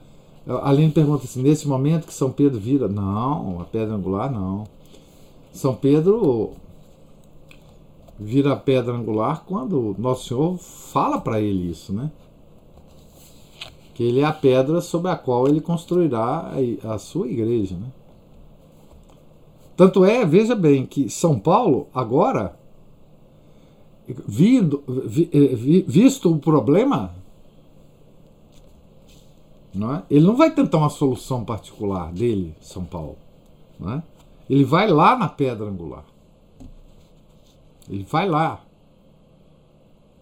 A 0.47 0.71
Aline 0.71 0.93
pergunta 0.93 1.25
assim: 1.25 1.43
nesse 1.43 1.67
momento 1.67 2.07
que 2.07 2.15
São 2.15 2.31
Pedro 2.31 2.61
vira? 2.61 2.89
Não, 2.89 3.61
a 3.61 3.65
pedra 3.65 3.95
angular 3.95 4.31
não. 4.31 4.65
São 5.53 5.75
Pedro 5.75 6.53
vira 8.19 8.53
a 8.53 8.57
pedra 8.57 8.95
angular 8.95 9.45
quando 9.47 9.95
Nosso 9.99 10.29
Senhor 10.29 10.59
fala 10.59 11.21
para 11.21 11.41
ele 11.41 11.71
isso, 11.71 11.93
né? 11.93 12.11
Que 13.95 14.05
ele 14.05 14.21
é 14.21 14.25
a 14.25 14.33
pedra 14.33 14.81
sobre 14.81 15.11
a 15.11 15.17
qual 15.17 15.49
ele 15.49 15.61
construirá 15.61 16.53
a, 16.85 16.99
sua 16.99 17.29
igreja, 17.29 17.77
né? 17.77 17.91
Tanto 19.77 20.05
é, 20.05 20.25
veja 20.25 20.55
bem, 20.55 20.87
que 20.87 21.09
São 21.11 21.39
Paulo 21.39 21.89
agora, 21.95 22.59
vindo, 24.27 24.83
vi, 25.07 25.29
eh, 25.33 25.55
vi, 25.55 25.85
visto 25.87 26.33
o 26.33 26.39
problema, 26.39 27.15
não 29.77 29.95
é? 29.95 30.03
Ele 30.11 30.27
não 30.27 30.37
vai 30.37 30.51
tentar 30.51 30.79
uma 30.79 30.91
solução 30.91 31.45
particular 31.45 32.13
dele, 32.13 32.55
São 32.61 32.85
Paulo. 32.85 33.17
Não 33.79 33.93
é? 33.93 34.03
Ele 34.49 34.65
vai 34.65 34.89
lá 34.89 35.17
na 35.17 35.29
pedra 35.29 35.67
angular. 35.67 36.05
Ele 37.89 38.05
vai 38.05 38.29
lá 38.29 38.65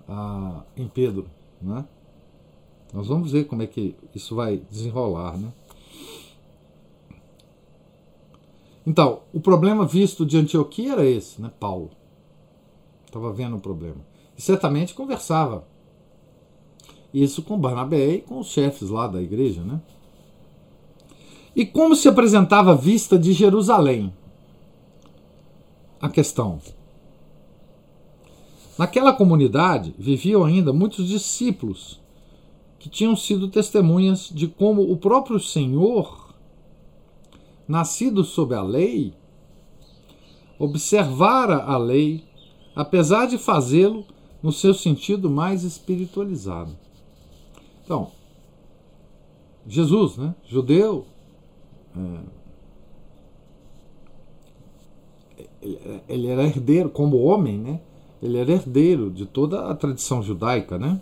ah, 0.08 0.62
em 0.76 0.88
Pedro. 0.88 1.26
Né? 1.60 1.84
Nós 2.92 3.06
vamos 3.06 3.32
ver 3.32 3.44
como 3.44 3.62
é 3.62 3.66
que 3.66 3.94
isso 4.14 4.34
vai 4.34 4.58
desenrolar. 4.70 5.36
Né? 5.36 5.52
Então, 8.86 9.22
o 9.32 9.40
problema 9.40 9.86
visto 9.86 10.26
de 10.26 10.36
Antioquia 10.36 10.92
era 10.92 11.06
esse, 11.06 11.40
né? 11.40 11.50
Paulo. 11.58 11.90
Estava 13.06 13.32
vendo 13.32 13.56
o 13.56 13.60
problema. 13.60 14.04
E 14.36 14.42
certamente 14.42 14.94
conversava 14.94 15.64
isso 17.22 17.42
com 17.42 17.56
Barnabé 17.56 18.14
e 18.14 18.20
com 18.20 18.40
os 18.40 18.48
chefes 18.48 18.90
lá 18.90 19.06
da 19.06 19.22
igreja, 19.22 19.62
né? 19.62 19.80
E 21.54 21.64
como 21.64 21.94
se 21.94 22.08
apresentava 22.08 22.72
a 22.72 22.74
vista 22.74 23.16
de 23.16 23.32
Jerusalém? 23.32 24.12
A 26.00 26.08
questão. 26.08 26.60
Naquela 28.76 29.12
comunidade 29.12 29.94
viviam 29.96 30.44
ainda 30.44 30.72
muitos 30.72 31.06
discípulos 31.06 32.00
que 32.80 32.88
tinham 32.88 33.14
sido 33.14 33.48
testemunhas 33.48 34.28
de 34.28 34.48
como 34.48 34.82
o 34.90 34.96
próprio 34.96 35.38
Senhor, 35.38 36.34
nascido 37.68 38.24
sob 38.24 38.54
a 38.54 38.62
lei, 38.62 39.14
observara 40.58 41.62
a 41.62 41.78
lei, 41.78 42.24
apesar 42.74 43.26
de 43.26 43.38
fazê-lo 43.38 44.04
no 44.42 44.50
seu 44.50 44.74
sentido 44.74 45.30
mais 45.30 45.62
espiritualizado. 45.62 46.83
Então, 47.84 48.10
Jesus, 49.66 50.16
né? 50.16 50.34
Judeu. 50.46 51.06
É, 55.62 56.00
ele 56.08 56.28
era 56.28 56.44
herdeiro, 56.44 56.90
como 56.90 57.22
homem, 57.22 57.58
né? 57.58 57.80
Ele 58.22 58.38
era 58.38 58.52
herdeiro 58.52 59.10
de 59.10 59.26
toda 59.26 59.68
a 59.70 59.74
tradição 59.74 60.22
judaica, 60.22 60.78
né? 60.78 61.00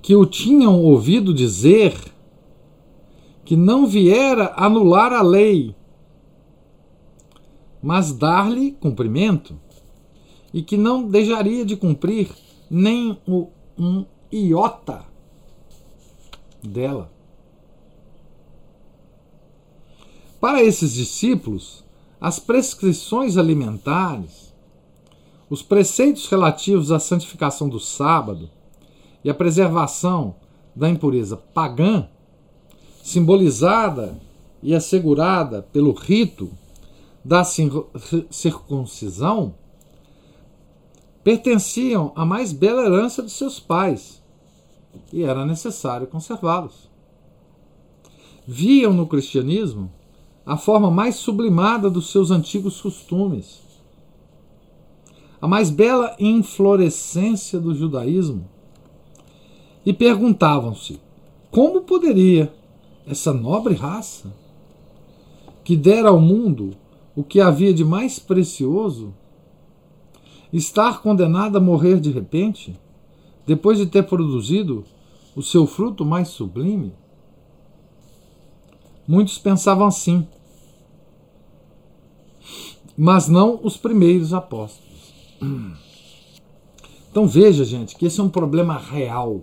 Que 0.00 0.14
o 0.16 0.24
tinham 0.24 0.82
ouvido 0.82 1.34
dizer 1.34 1.94
que 3.44 3.56
não 3.56 3.86
viera 3.86 4.52
anular 4.56 5.12
a 5.12 5.22
lei, 5.22 5.74
mas 7.82 8.12
dar-lhe 8.12 8.72
cumprimento, 8.72 9.58
e 10.52 10.62
que 10.62 10.76
não 10.76 11.08
deixaria 11.08 11.64
de 11.64 11.76
cumprir 11.76 12.30
nem 12.70 13.18
um 13.78 14.04
iota 14.32 15.04
dela. 16.62 17.10
Para 20.40 20.62
esses 20.62 20.94
discípulos, 20.94 21.84
as 22.20 22.38
prescrições 22.38 23.36
alimentares, 23.36 24.54
os 25.50 25.62
preceitos 25.62 26.28
relativos 26.28 26.92
à 26.92 26.98
santificação 26.98 27.68
do 27.68 27.80
sábado 27.80 28.50
e 29.24 29.30
à 29.30 29.34
preservação 29.34 30.36
da 30.74 30.88
impureza 30.88 31.36
pagã, 31.36 32.08
simbolizada 33.02 34.18
e 34.62 34.74
assegurada 34.74 35.62
pelo 35.72 35.92
rito 35.92 36.50
da 37.24 37.42
circuncisão, 38.30 39.54
pertenciam 41.28 42.10
à 42.16 42.24
mais 42.24 42.54
bela 42.54 42.86
herança 42.86 43.22
de 43.22 43.30
seus 43.30 43.60
pais 43.60 44.22
e 45.12 45.22
era 45.22 45.44
necessário 45.44 46.06
conservá-los. 46.06 46.88
Viam 48.46 48.94
no 48.94 49.06
cristianismo 49.06 49.92
a 50.46 50.56
forma 50.56 50.90
mais 50.90 51.16
sublimada 51.16 51.90
dos 51.90 52.10
seus 52.10 52.30
antigos 52.30 52.80
costumes, 52.80 53.60
a 55.38 55.46
mais 55.46 55.68
bela 55.68 56.16
inflorescência 56.18 57.60
do 57.60 57.74
judaísmo, 57.74 58.48
e 59.84 59.92
perguntavam-se 59.92 60.98
como 61.50 61.82
poderia 61.82 62.50
essa 63.06 63.34
nobre 63.34 63.74
raça, 63.74 64.32
que 65.62 65.76
dera 65.76 66.08
ao 66.08 66.18
mundo 66.18 66.70
o 67.14 67.22
que 67.22 67.38
havia 67.38 67.74
de 67.74 67.84
mais 67.84 68.18
precioso, 68.18 69.12
estar 70.52 71.02
condenada 71.02 71.58
a 71.58 71.60
morrer 71.60 72.00
de 72.00 72.10
repente, 72.10 72.78
depois 73.46 73.78
de 73.78 73.86
ter 73.86 74.04
produzido 74.04 74.84
o 75.34 75.42
seu 75.42 75.66
fruto 75.66 76.04
mais 76.04 76.28
sublime? 76.28 76.92
Muitos 79.06 79.38
pensavam 79.38 79.86
assim, 79.86 80.26
mas 82.96 83.28
não 83.28 83.60
os 83.62 83.76
primeiros 83.76 84.34
apóstolos. 84.34 85.14
Então 87.10 87.26
veja, 87.26 87.64
gente, 87.64 87.96
que 87.96 88.06
esse 88.06 88.20
é 88.20 88.22
um 88.22 88.28
problema 88.28 88.76
real. 88.76 89.42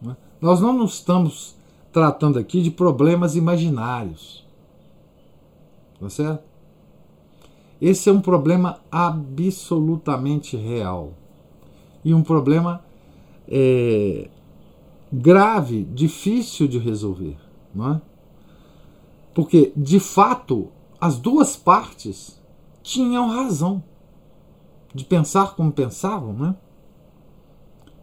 Né? 0.00 0.16
Nós 0.40 0.60
não 0.60 0.84
estamos 0.84 1.56
tratando 1.92 2.38
aqui 2.38 2.62
de 2.62 2.70
problemas 2.70 3.34
imaginários. 3.34 4.44
Tá 5.98 6.10
certo? 6.10 6.53
Esse 7.80 8.08
é 8.08 8.12
um 8.12 8.20
problema 8.20 8.78
absolutamente 8.90 10.56
real. 10.56 11.12
E 12.04 12.14
um 12.14 12.22
problema 12.22 12.82
é, 13.48 14.28
grave, 15.12 15.84
difícil 15.84 16.68
de 16.68 16.78
resolver. 16.78 17.36
Não 17.74 17.94
é? 17.94 18.00
Porque, 19.34 19.72
de 19.76 19.98
fato, 19.98 20.68
as 21.00 21.18
duas 21.18 21.56
partes 21.56 22.40
tinham 22.82 23.28
razão 23.28 23.82
de 24.94 25.04
pensar 25.04 25.54
como 25.56 25.72
pensavam. 25.72 26.32
Né? 26.32 26.54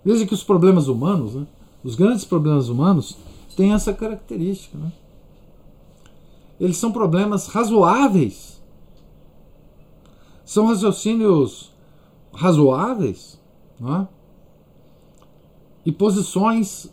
Veja 0.04 0.26
que 0.26 0.34
os 0.34 0.44
problemas 0.44 0.88
humanos, 0.88 1.36
né, 1.36 1.48
os 1.84 1.96
grandes 1.96 2.26
problemas 2.26 2.68
humanos, 2.68 3.18
têm 3.56 3.74
essa 3.74 3.94
característica. 3.94 4.78
Né? 4.78 4.92
Eles 6.60 6.78
são 6.78 6.92
problemas 6.92 7.48
razoáveis 7.48 8.61
são 10.52 10.66
raciocínios 10.66 11.72
razoáveis 12.34 13.40
é? 13.82 14.06
e 15.86 15.94
posições 15.94 16.92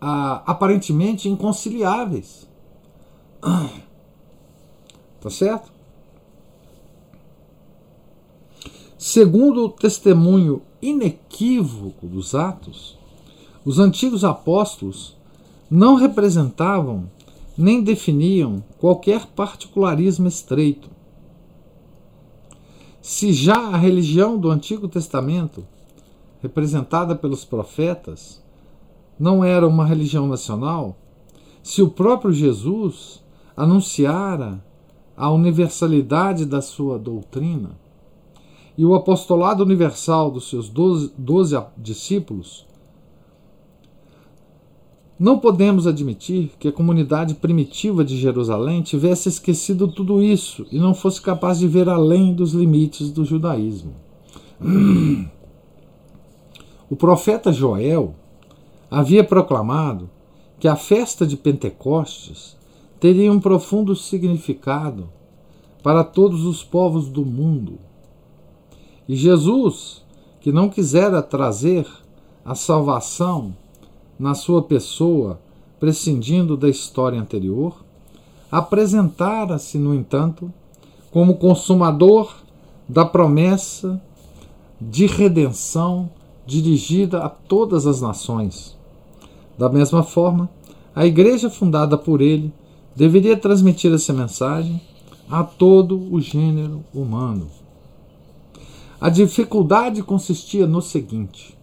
ah, 0.00 0.44
aparentemente 0.46 1.28
inconciliáveis. 1.28 2.48
Tá 5.20 5.28
certo? 5.30 5.72
Segundo 8.96 9.64
o 9.64 9.68
testemunho 9.68 10.62
inequívoco 10.80 12.06
dos 12.06 12.36
Atos, 12.36 12.96
os 13.64 13.80
antigos 13.80 14.22
apóstolos 14.22 15.16
não 15.68 15.96
representavam 15.96 17.10
nem 17.56 17.82
definiam 17.82 18.62
qualquer 18.78 19.26
particularismo 19.26 20.28
estreito. 20.28 20.97
Se 23.10 23.32
já 23.32 23.68
a 23.68 23.76
religião 23.78 24.36
do 24.36 24.50
Antigo 24.50 24.86
Testamento, 24.86 25.66
representada 26.42 27.16
pelos 27.16 27.42
profetas, 27.42 28.44
não 29.18 29.42
era 29.42 29.66
uma 29.66 29.86
religião 29.86 30.28
nacional, 30.28 30.94
se 31.62 31.80
o 31.80 31.88
próprio 31.88 32.34
Jesus 32.34 33.24
anunciara 33.56 34.62
a 35.16 35.30
universalidade 35.30 36.44
da 36.44 36.60
sua 36.60 36.98
doutrina 36.98 37.70
e 38.76 38.84
o 38.84 38.94
apostolado 38.94 39.62
universal 39.62 40.30
dos 40.30 40.50
seus 40.50 40.68
doze, 40.68 41.10
doze 41.16 41.58
discípulos, 41.78 42.66
não 45.18 45.38
podemos 45.38 45.86
admitir 45.86 46.52
que 46.60 46.68
a 46.68 46.72
comunidade 46.72 47.34
primitiva 47.34 48.04
de 48.04 48.16
Jerusalém 48.16 48.82
tivesse 48.82 49.28
esquecido 49.28 49.88
tudo 49.88 50.22
isso 50.22 50.64
e 50.70 50.78
não 50.78 50.94
fosse 50.94 51.20
capaz 51.20 51.58
de 51.58 51.66
ver 51.66 51.88
além 51.88 52.32
dos 52.32 52.52
limites 52.52 53.10
do 53.10 53.24
judaísmo. 53.24 53.94
O 56.88 56.96
profeta 56.96 57.52
Joel 57.52 58.14
havia 58.90 59.24
proclamado 59.24 60.08
que 60.58 60.68
a 60.68 60.76
festa 60.76 61.26
de 61.26 61.36
Pentecostes 61.36 62.56
teria 63.00 63.32
um 63.32 63.40
profundo 63.40 63.94
significado 63.94 65.08
para 65.82 66.02
todos 66.02 66.44
os 66.44 66.62
povos 66.64 67.08
do 67.08 67.24
mundo. 67.24 67.78
E 69.08 69.16
Jesus, 69.16 70.02
que 70.40 70.52
não 70.52 70.68
quisera 70.68 71.22
trazer 71.22 71.86
a 72.44 72.54
salvação 72.54 73.54
na 74.18 74.34
sua 74.34 74.62
pessoa, 74.62 75.40
prescindindo 75.78 76.56
da 76.56 76.68
história 76.68 77.20
anterior, 77.20 77.76
apresentara-se, 78.50 79.78
no 79.78 79.94
entanto, 79.94 80.52
como 81.10 81.36
consumador 81.36 82.34
da 82.88 83.04
promessa 83.04 84.00
de 84.80 85.06
redenção 85.06 86.10
dirigida 86.46 87.18
a 87.24 87.28
todas 87.28 87.86
as 87.86 88.00
nações. 88.00 88.76
Da 89.58 89.68
mesma 89.68 90.02
forma, 90.02 90.48
a 90.94 91.04
igreja 91.04 91.50
fundada 91.50 91.98
por 91.98 92.20
ele 92.20 92.52
deveria 92.96 93.36
transmitir 93.36 93.92
essa 93.92 94.12
mensagem 94.12 94.80
a 95.30 95.44
todo 95.44 96.00
o 96.10 96.20
gênero 96.20 96.84
humano. 96.94 97.48
A 99.00 99.08
dificuldade 99.08 100.02
consistia 100.02 100.66
no 100.66 100.80
seguinte: 100.80 101.57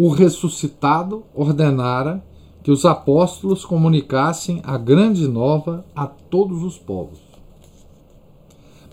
o 0.00 0.10
ressuscitado 0.10 1.24
ordenara 1.34 2.24
que 2.62 2.70
os 2.70 2.84
apóstolos 2.84 3.64
comunicassem 3.64 4.60
a 4.62 4.78
grande 4.78 5.26
nova 5.26 5.84
a 5.92 6.06
todos 6.06 6.62
os 6.62 6.78
povos. 6.78 7.18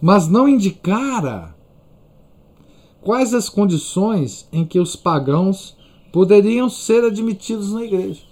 Mas 0.02 0.28
não 0.28 0.50
indicara 0.50 1.56
quais 3.02 3.36
as 3.36 3.50
condições 3.50 4.50
em 4.52 4.66
que 4.66 4.80
os 4.80 4.96
pagãos 4.96 5.78
poderiam 6.12 6.68
ser 6.72 7.04
admitidos 7.04 7.72
na 7.72 7.84
igreja. 7.84 8.24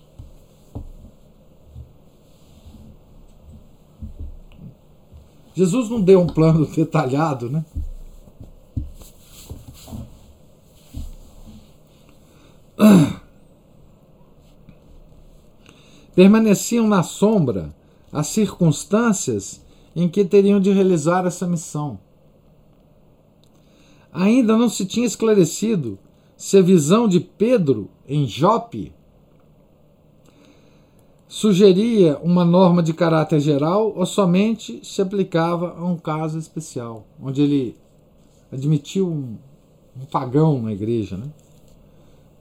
Jesus 5.54 5.92
não 5.92 6.02
deu 6.02 6.22
um 6.22 6.28
plano 6.28 6.66
detalhado, 6.66 7.52
né? 7.52 7.64
Permaneciam 16.16 16.88
na 16.88 17.04
sombra 17.04 17.74
as 18.12 18.28
circunstâncias 18.28 19.64
em 19.96 20.08
que 20.08 20.26
teriam 20.26 20.60
de 20.60 20.72
realizar 20.72 21.26
essa 21.26 21.48
missão. 21.48 22.00
Ainda 24.12 24.58
não 24.58 24.70
se 24.70 24.86
tinha 24.86 25.06
esclarecido 25.08 25.98
se 26.38 26.58
a 26.58 26.62
visão 26.62 27.08
de 27.08 27.20
Pedro 27.20 27.90
em 28.08 28.28
Jope 28.28 28.94
sugeria 31.28 32.20
uma 32.20 32.46
norma 32.46 32.84
de 32.84 32.94
caráter 32.94 33.40
geral 33.40 33.92
ou 33.96 34.06
somente 34.06 34.80
se 34.84 35.02
aplicava 35.02 35.76
a 35.76 35.84
um 35.84 35.98
caso 35.98 36.38
especial, 36.38 37.08
onde 37.20 37.42
ele 37.42 37.76
admitiu 38.52 39.08
um, 39.08 39.36
um 40.00 40.06
pagão 40.06 40.62
na 40.62 40.72
igreja, 40.72 41.18
né? 41.18 41.32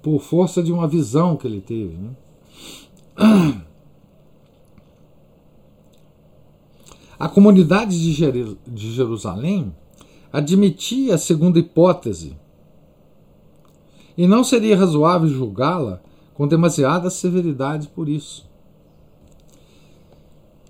Por 0.02 0.20
força 0.20 0.62
de 0.62 0.72
uma 0.72 0.88
visão 0.88 1.36
que 1.36 1.46
ele 1.46 1.60
teve. 1.60 1.96
Né? 1.96 2.10
A 7.18 7.28
comunidade 7.28 7.96
de 7.96 8.92
Jerusalém 8.92 9.72
admitia 10.32 11.14
a 11.14 11.18
segunda 11.18 11.58
hipótese 11.58 12.36
e 14.16 14.26
não 14.26 14.42
seria 14.42 14.76
razoável 14.76 15.28
julgá-la 15.28 16.00
com 16.34 16.48
demasiada 16.48 17.08
severidade 17.10 17.88
por 17.88 18.08
isso. 18.08 18.50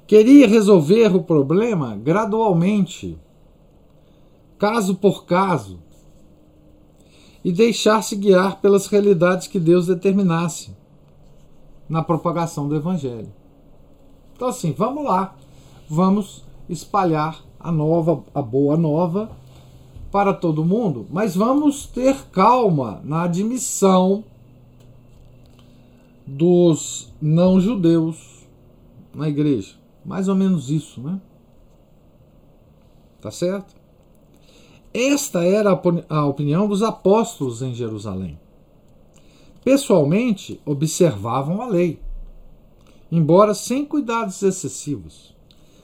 Queria 0.07 0.47
resolver 0.47 1.15
o 1.17 1.23
problema 1.23 1.97
gradualmente, 1.97 3.19
caso 4.59 4.97
por 4.97 5.25
caso, 5.25 5.81
e 7.45 7.51
deixar-se 7.51 8.15
guiar 8.17 8.61
pelas 8.61 8.87
realidades 8.87 9.49
que 9.49 9.59
Deus 9.59 9.87
determinasse 9.87 10.71
na 11.89 12.03
propagação 12.03 12.69
do 12.69 12.77
Evangelho. 12.77 13.33
Então, 14.35 14.49
assim, 14.49 14.73
vamos 14.73 15.05
lá, 15.05 15.35
vamos 15.89 16.45
espalhar 16.69 17.43
a 17.59 17.71
nova, 17.71 18.25
a 18.35 18.43
boa 18.43 18.77
nova 18.77 19.31
para 20.11 20.33
todo 20.33 20.65
mundo, 20.65 21.07
mas 21.11 21.35
vamos 21.35 21.87
ter 21.87 22.27
calma 22.31 23.01
na 23.05 23.23
admissão 23.23 24.25
dos 26.27 27.13
não-judeus 27.21 28.47
na 29.15 29.29
igreja. 29.29 29.75
Mais 30.05 30.29
ou 30.29 30.35
menos 30.35 30.71
isso, 30.71 31.01
né? 31.01 31.21
Tá 33.21 33.31
certo? 33.31 33.82
Esta 34.95 35.43
era 35.43 35.71
a 36.09 36.27
opinião 36.27 36.69
dos 36.69 36.83
apóstolos 36.83 37.63
em 37.63 37.75
Jerusalém. 37.75 38.39
Pessoalmente, 39.65 40.61
observavam 40.67 41.63
a 41.63 41.67
lei, 41.67 41.99
embora 43.11 43.55
sem 43.55 43.87
cuidados 43.87 44.43
excessivos, 44.43 45.35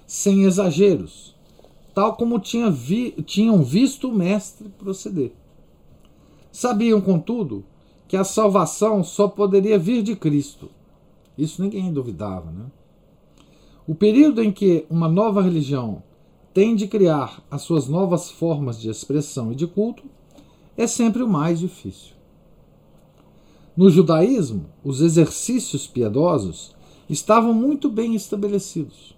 sem 0.07 0.43
exageros, 0.43 1.35
tal 1.95 2.17
como 2.17 2.39
tinha 2.39 2.71
vi, 2.71 3.13
tinham 3.23 3.63
visto 3.63 4.09
o 4.11 4.15
Mestre 4.15 4.69
proceder. 4.69 5.33
Sabiam, 6.53 7.01
contudo, 7.01 7.65
que 8.07 8.17
a 8.17 8.25
salvação 8.25 9.03
só 9.05 9.29
poderia 9.29 9.79
vir 9.79 10.03
de 10.03 10.17
Cristo. 10.17 10.71
Isso 11.37 11.63
ninguém 11.63 11.93
duvidava, 11.93 12.51
né? 12.51 12.67
O 13.87 13.95
período 13.95 14.43
em 14.43 14.53
que 14.53 14.85
uma 14.91 15.09
nova 15.09 15.41
religião 15.41 16.03
tem 16.59 16.75
de 16.75 16.89
criar 16.89 17.41
as 17.49 17.63
suas 17.63 17.87
novas 17.87 18.33
formas 18.33 18.81
de 18.81 18.91
expressão 18.91 19.53
e 19.53 19.55
de 19.55 19.65
culto 19.65 20.03
é 20.77 20.89
sempre 20.89 21.23
o 21.23 21.29
mais 21.29 21.61
difícil. 21.61 22.17
No 23.77 23.89
judaísmo, 23.89 24.67
os 24.83 25.01
exercícios 25.01 25.87
piedosos 25.87 26.75
estavam 27.09 27.53
muito 27.55 27.89
bem 27.89 28.17
estabelecidos 28.17 29.15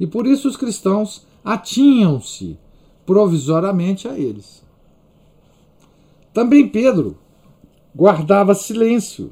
e 0.00 0.04
por 0.04 0.26
isso 0.26 0.48
os 0.48 0.56
cristãos 0.56 1.24
atinham-se 1.44 2.58
provisoriamente 3.06 4.08
a 4.08 4.18
eles. 4.18 4.60
Também 6.32 6.68
Pedro 6.68 7.16
guardava 7.94 8.52
silêncio 8.52 9.30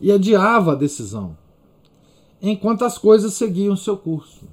e 0.00 0.10
adiava 0.10 0.72
a 0.72 0.74
decisão 0.74 1.36
enquanto 2.40 2.82
as 2.82 2.96
coisas 2.96 3.34
seguiam 3.34 3.76
seu 3.76 3.98
curso. 3.98 4.49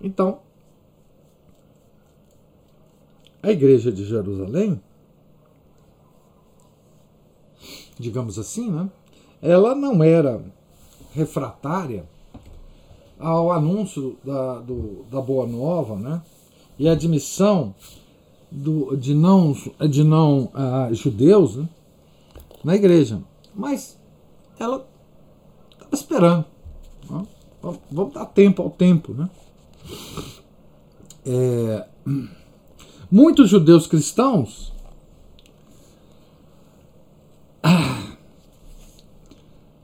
Então, 0.00 0.40
a 3.42 3.50
igreja 3.50 3.92
de 3.92 4.04
Jerusalém, 4.04 4.80
digamos 7.98 8.38
assim, 8.38 8.70
né, 8.70 8.90
ela 9.42 9.74
não 9.74 10.02
era 10.02 10.42
refratária 11.12 12.04
ao 13.18 13.52
anúncio 13.52 14.16
da, 14.24 14.60
do, 14.60 15.04
da 15.10 15.20
Boa 15.20 15.46
Nova 15.46 15.96
né, 15.96 16.22
e 16.78 16.88
a 16.88 16.92
admissão 16.92 17.74
do, 18.50 18.96
de 18.96 19.14
não, 19.14 19.54
de 19.88 20.02
não 20.02 20.44
uh, 20.46 20.94
judeus 20.94 21.56
né, 21.56 21.68
na 22.64 22.74
igreja. 22.74 23.22
Mas 23.54 23.98
ela 24.58 24.86
esperando. 25.92 26.44
Né? 27.08 27.26
Vamos 27.90 28.14
dar 28.14 28.26
tempo 28.26 28.62
ao 28.62 28.70
tempo. 28.70 29.12
Né? 29.12 29.28
É, 31.26 31.86
muitos 33.10 33.50
judeus 33.50 33.86
cristãos 33.86 34.72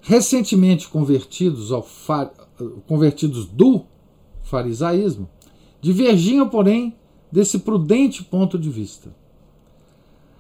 recentemente 0.07 0.89
convertidos, 0.89 1.73
ao 1.73 1.87
convertidos 2.87 3.45
do 3.47 3.85
farisaísmo, 4.45 5.29
divergiam, 5.81 6.49
porém, 6.49 6.97
desse 7.31 7.59
prudente 7.59 8.23
ponto 8.23 8.57
de 8.57 8.71
vista. 8.71 9.13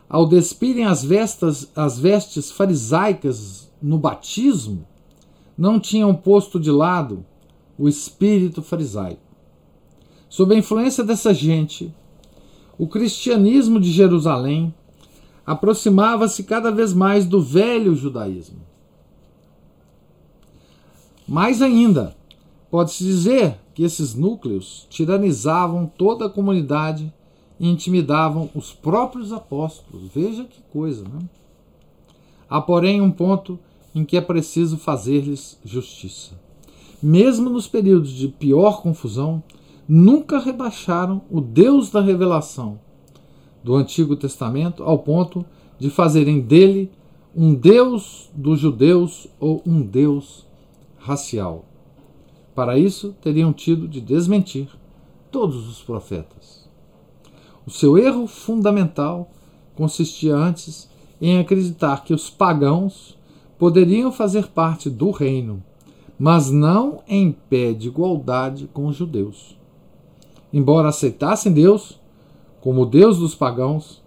Ao 0.08 0.24
despirem 0.24 0.84
as 0.84 1.04
vestas, 1.04 1.68
as 1.74 1.98
vestes 1.98 2.50
farisaicas 2.50 3.68
no 3.82 3.98
batismo, 3.98 4.86
não 5.58 5.80
tinham 5.80 6.14
posto 6.14 6.60
de 6.60 6.70
lado 6.70 7.26
o 7.76 7.88
espírito 7.88 8.62
farisaico. 8.62 9.25
Sob 10.28 10.54
a 10.54 10.58
influência 10.58 11.04
dessa 11.04 11.32
gente, 11.32 11.94
o 12.78 12.86
cristianismo 12.86 13.80
de 13.80 13.90
Jerusalém 13.90 14.74
aproximava-se 15.46 16.42
cada 16.44 16.70
vez 16.70 16.92
mais 16.92 17.24
do 17.24 17.40
velho 17.40 17.94
judaísmo. 17.94 18.58
Mais 21.26 21.62
ainda, 21.62 22.16
pode-se 22.70 23.04
dizer 23.04 23.58
que 23.74 23.82
esses 23.82 24.14
núcleos 24.14 24.86
tiranizavam 24.90 25.86
toda 25.86 26.26
a 26.26 26.30
comunidade 26.30 27.12
e 27.58 27.68
intimidavam 27.68 28.50
os 28.54 28.72
próprios 28.72 29.32
apóstolos. 29.32 30.08
Veja 30.14 30.44
que 30.44 30.60
coisa, 30.72 31.04
né? 31.04 31.20
Há, 32.48 32.60
porém, 32.60 33.00
um 33.00 33.10
ponto 33.10 33.58
em 33.94 34.04
que 34.04 34.16
é 34.16 34.20
preciso 34.20 34.76
fazer-lhes 34.76 35.58
justiça. 35.64 36.38
Mesmo 37.02 37.50
nos 37.50 37.66
períodos 37.66 38.10
de 38.10 38.28
pior 38.28 38.82
confusão, 38.82 39.42
nunca 39.88 40.38
rebaixaram 40.38 41.22
o 41.30 41.40
Deus 41.40 41.90
da 41.90 42.00
revelação 42.00 42.78
do 43.62 43.74
Antigo 43.74 44.16
Testamento 44.16 44.82
ao 44.82 44.98
ponto 44.98 45.44
de 45.78 45.90
fazerem 45.90 46.40
dele 46.40 46.90
um 47.34 47.54
Deus 47.54 48.30
dos 48.34 48.60
judeus 48.60 49.28
ou 49.38 49.62
um 49.66 49.82
Deus 49.82 50.46
racial. 50.98 51.64
Para 52.54 52.78
isso, 52.78 53.14
teriam 53.20 53.52
tido 53.52 53.86
de 53.86 54.00
desmentir 54.00 54.68
todos 55.30 55.68
os 55.68 55.82
profetas. 55.82 56.66
O 57.66 57.70
seu 57.70 57.98
erro 57.98 58.26
fundamental 58.26 59.30
consistia 59.74 60.34
antes 60.34 60.88
em 61.20 61.38
acreditar 61.38 62.04
que 62.04 62.14
os 62.14 62.30
pagãos 62.30 63.18
poderiam 63.58 64.10
fazer 64.10 64.48
parte 64.48 64.88
do 64.88 65.10
reino, 65.10 65.62
mas 66.18 66.50
não 66.50 67.02
em 67.06 67.32
pé 67.32 67.72
de 67.72 67.88
igualdade 67.88 68.68
com 68.72 68.86
os 68.86 68.96
judeus. 68.96 69.56
Embora 70.56 70.88
aceitassem 70.88 71.52
Deus 71.52 72.00
como 72.62 72.86
Deus 72.86 73.18
dos 73.18 73.34
pagãos 73.34 74.02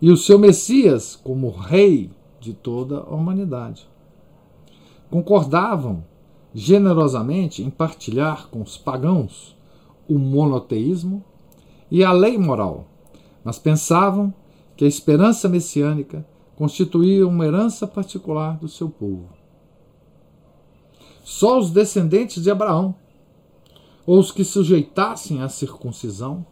e 0.00 0.10
o 0.10 0.16
seu 0.16 0.38
Messias 0.38 1.14
como 1.14 1.50
rei 1.50 2.10
de 2.40 2.54
toda 2.54 3.00
a 3.00 3.14
humanidade. 3.14 3.86
Concordavam 5.10 6.02
generosamente 6.54 7.62
em 7.62 7.68
partilhar 7.68 8.48
com 8.48 8.62
os 8.62 8.78
pagãos 8.78 9.54
o 10.08 10.18
monoteísmo 10.18 11.22
e 11.90 12.02
a 12.02 12.10
lei 12.10 12.38
moral, 12.38 12.86
mas 13.44 13.58
pensavam 13.58 14.32
que 14.78 14.86
a 14.86 14.88
esperança 14.88 15.46
messiânica 15.46 16.26
constituía 16.56 17.28
uma 17.28 17.44
herança 17.44 17.86
particular 17.86 18.56
do 18.56 18.66
seu 18.66 18.88
povo. 18.88 19.28
Só 21.22 21.58
os 21.58 21.70
descendentes 21.70 22.42
de 22.42 22.50
Abraão, 22.50 22.94
ou 24.10 24.18
os 24.18 24.32
que 24.32 24.42
sujeitassem 24.42 25.40
à 25.40 25.48
circuncisão 25.48 26.44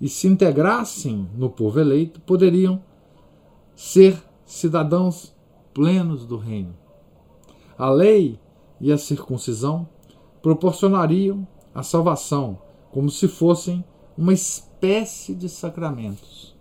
e 0.00 0.08
se 0.08 0.26
integrassem 0.26 1.28
no 1.34 1.50
povo 1.50 1.78
eleito, 1.78 2.22
poderiam 2.22 2.82
ser 3.74 4.18
cidadãos 4.46 5.36
plenos 5.74 6.24
do 6.24 6.38
reino. 6.38 6.74
A 7.76 7.90
lei 7.90 8.40
e 8.80 8.90
a 8.90 8.96
circuncisão 8.96 9.86
proporcionariam 10.40 11.46
a 11.74 11.82
salvação 11.82 12.58
como 12.90 13.10
se 13.10 13.28
fossem 13.28 13.84
uma 14.16 14.32
espécie 14.32 15.34
de 15.34 15.50
sacramentos. 15.50 16.56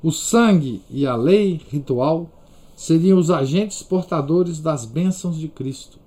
O 0.00 0.12
sangue 0.12 0.80
e 0.88 1.08
a 1.08 1.16
lei 1.16 1.60
ritual 1.70 2.30
seriam 2.76 3.18
os 3.18 3.32
agentes 3.32 3.82
portadores 3.82 4.60
das 4.60 4.84
bênçãos 4.84 5.40
de 5.40 5.48
Cristo. 5.48 6.01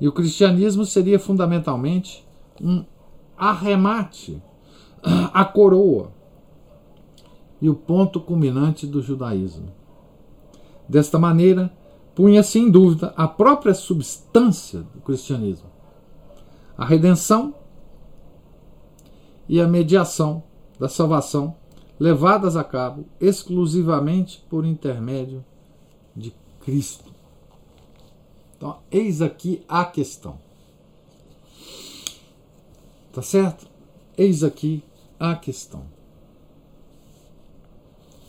E 0.00 0.06
o 0.06 0.12
cristianismo 0.12 0.84
seria 0.84 1.18
fundamentalmente 1.18 2.26
um 2.60 2.84
arremate 3.36 4.42
à 5.32 5.44
coroa 5.44 6.12
e 7.60 7.68
o 7.68 7.74
ponto 7.74 8.20
culminante 8.20 8.86
do 8.86 9.02
judaísmo. 9.02 9.72
Desta 10.88 11.18
maneira, 11.18 11.72
punha-se 12.14 12.58
em 12.58 12.70
dúvida 12.70 13.12
a 13.16 13.28
própria 13.28 13.74
substância 13.74 14.80
do 14.94 15.00
cristianismo, 15.00 15.68
a 16.76 16.84
redenção 16.84 17.54
e 19.48 19.60
a 19.60 19.66
mediação 19.66 20.42
da 20.78 20.88
salvação 20.88 21.56
levadas 21.98 22.56
a 22.56 22.62
cabo 22.62 23.06
exclusivamente 23.20 24.44
por 24.48 24.64
intermédio 24.64 25.44
de 26.14 26.32
Cristo. 26.60 27.07
Então, 28.58 28.80
eis 28.90 29.22
aqui 29.22 29.64
a 29.68 29.84
questão. 29.84 30.36
Tá 33.12 33.22
certo? 33.22 33.68
Eis 34.16 34.42
aqui 34.42 34.82
a 35.18 35.36
questão. 35.36 35.84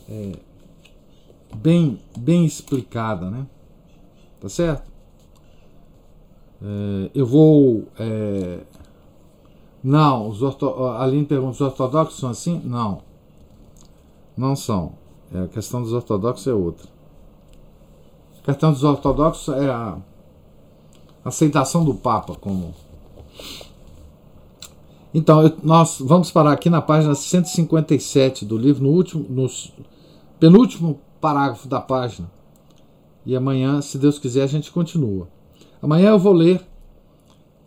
É, 0.08 0.32
bem, 1.56 2.00
bem 2.16 2.46
explicada, 2.46 3.28
né? 3.28 3.44
Tá 4.40 4.48
certo? 4.48 4.88
É, 6.62 7.10
eu 7.12 7.26
vou. 7.26 7.88
É, 7.98 8.60
não, 9.82 10.28
os 10.28 10.42
orto, 10.42 10.68
a 10.84 11.02
Aline 11.02 11.26
pergunta: 11.26 11.54
os 11.54 11.60
ortodoxos 11.60 12.20
são 12.20 12.30
assim? 12.30 12.60
Não. 12.64 13.02
Não 14.36 14.54
são. 14.54 14.92
É, 15.34 15.40
a 15.40 15.48
questão 15.48 15.82
dos 15.82 15.92
ortodoxos 15.92 16.46
é 16.46 16.54
outra. 16.54 16.88
A 18.40 18.44
questão 18.44 18.72
dos 18.72 18.84
ortodoxos 18.84 19.54
é 19.56 19.68
a 19.68 19.98
aceitação 21.24 21.84
do 21.84 21.94
Papa 21.94 22.34
como. 22.34 22.74
Então, 25.12 25.42
eu, 25.42 25.56
nós 25.62 25.98
vamos 26.00 26.30
parar 26.30 26.52
aqui 26.52 26.70
na 26.70 26.80
página 26.80 27.14
157 27.14 28.44
do 28.44 28.56
livro, 28.56 28.84
no 28.84 28.90
último, 28.90 29.26
no 29.28 29.48
penúltimo 30.38 31.00
parágrafo 31.20 31.66
da 31.66 31.80
página 31.80 32.30
e 33.24 33.36
amanhã, 33.36 33.80
se 33.80 33.98
Deus 33.98 34.18
quiser, 34.18 34.42
a 34.42 34.46
gente 34.46 34.72
continua. 34.72 35.28
Amanhã 35.82 36.10
eu 36.10 36.18
vou 36.18 36.32
ler, 36.32 36.66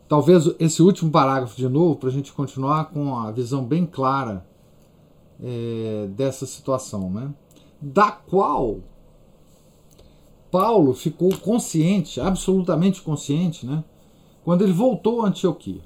talvez, 0.08 0.50
esse 0.60 0.82
último 0.82 1.12
parágrafo 1.12 1.56
de 1.56 1.68
novo, 1.68 1.96
para 1.96 2.10
a 2.10 2.12
gente 2.12 2.34
continuar 2.34 2.86
com 2.86 3.18
a 3.18 3.32
visão 3.32 3.64
bem 3.64 3.86
clara 3.86 4.46
é, 5.42 6.08
dessa 6.16 6.46
situação, 6.46 7.10
né? 7.10 7.34
da 7.82 8.12
qual 8.12 8.80
Paulo 10.54 10.94
ficou 10.94 11.36
consciente, 11.38 12.22
absolutamente 12.22 13.02
consciente, 13.02 13.66
né? 13.66 13.84
quando 14.44 14.62
ele 14.62 14.72
voltou 14.72 15.24
a 15.24 15.30
Antioquia. 15.30 15.82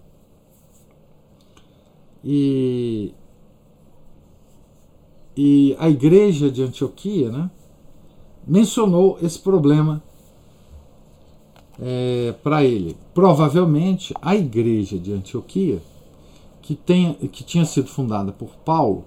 E, 2.21 3.13
e 5.37 5.73
a 5.79 5.89
igreja 5.89 6.51
de 6.51 6.61
Antioquia, 6.63 7.31
né? 7.31 7.49
mencionou 8.45 9.17
esse 9.21 9.39
problema 9.39 10.03
é, 11.79 12.35
para 12.43 12.61
ele. 12.61 12.97
Provavelmente 13.13 14.13
a 14.21 14.35
igreja 14.35 14.99
de 14.99 15.13
Antioquia, 15.13 15.81
que, 16.61 16.75
tem, 16.75 17.13
que 17.13 17.41
tinha 17.41 17.63
sido 17.63 17.87
fundada 17.87 18.33
por 18.33 18.49
Paulo, 18.65 19.05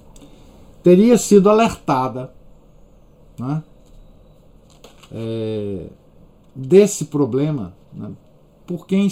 teria 0.82 1.18
sido 1.18 1.50
alertada 1.50 2.32
né, 3.38 3.62
é, 5.12 5.86
desse 6.54 7.06
problema 7.06 7.74
né, 7.92 8.10
por 8.66 8.86
quem 8.86 9.08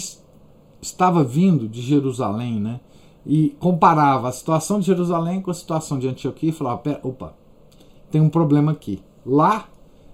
estava 0.81 1.23
vindo 1.23 1.67
de 1.67 1.81
Jerusalém, 1.81 2.59
né, 2.59 2.79
e 3.25 3.49
comparava 3.59 4.29
a 4.29 4.31
situação 4.31 4.79
de 4.79 4.85
Jerusalém 4.85 5.41
com 5.41 5.51
a 5.51 5.53
situação 5.53 5.99
de 5.99 6.07
Antioquia 6.07 6.49
e 6.49 6.53
falava: 6.53 6.99
opa, 7.03 7.33
tem 8.09 8.21
um 8.21 8.29
problema 8.29 8.71
aqui. 8.71 9.01
Lá 9.25 9.67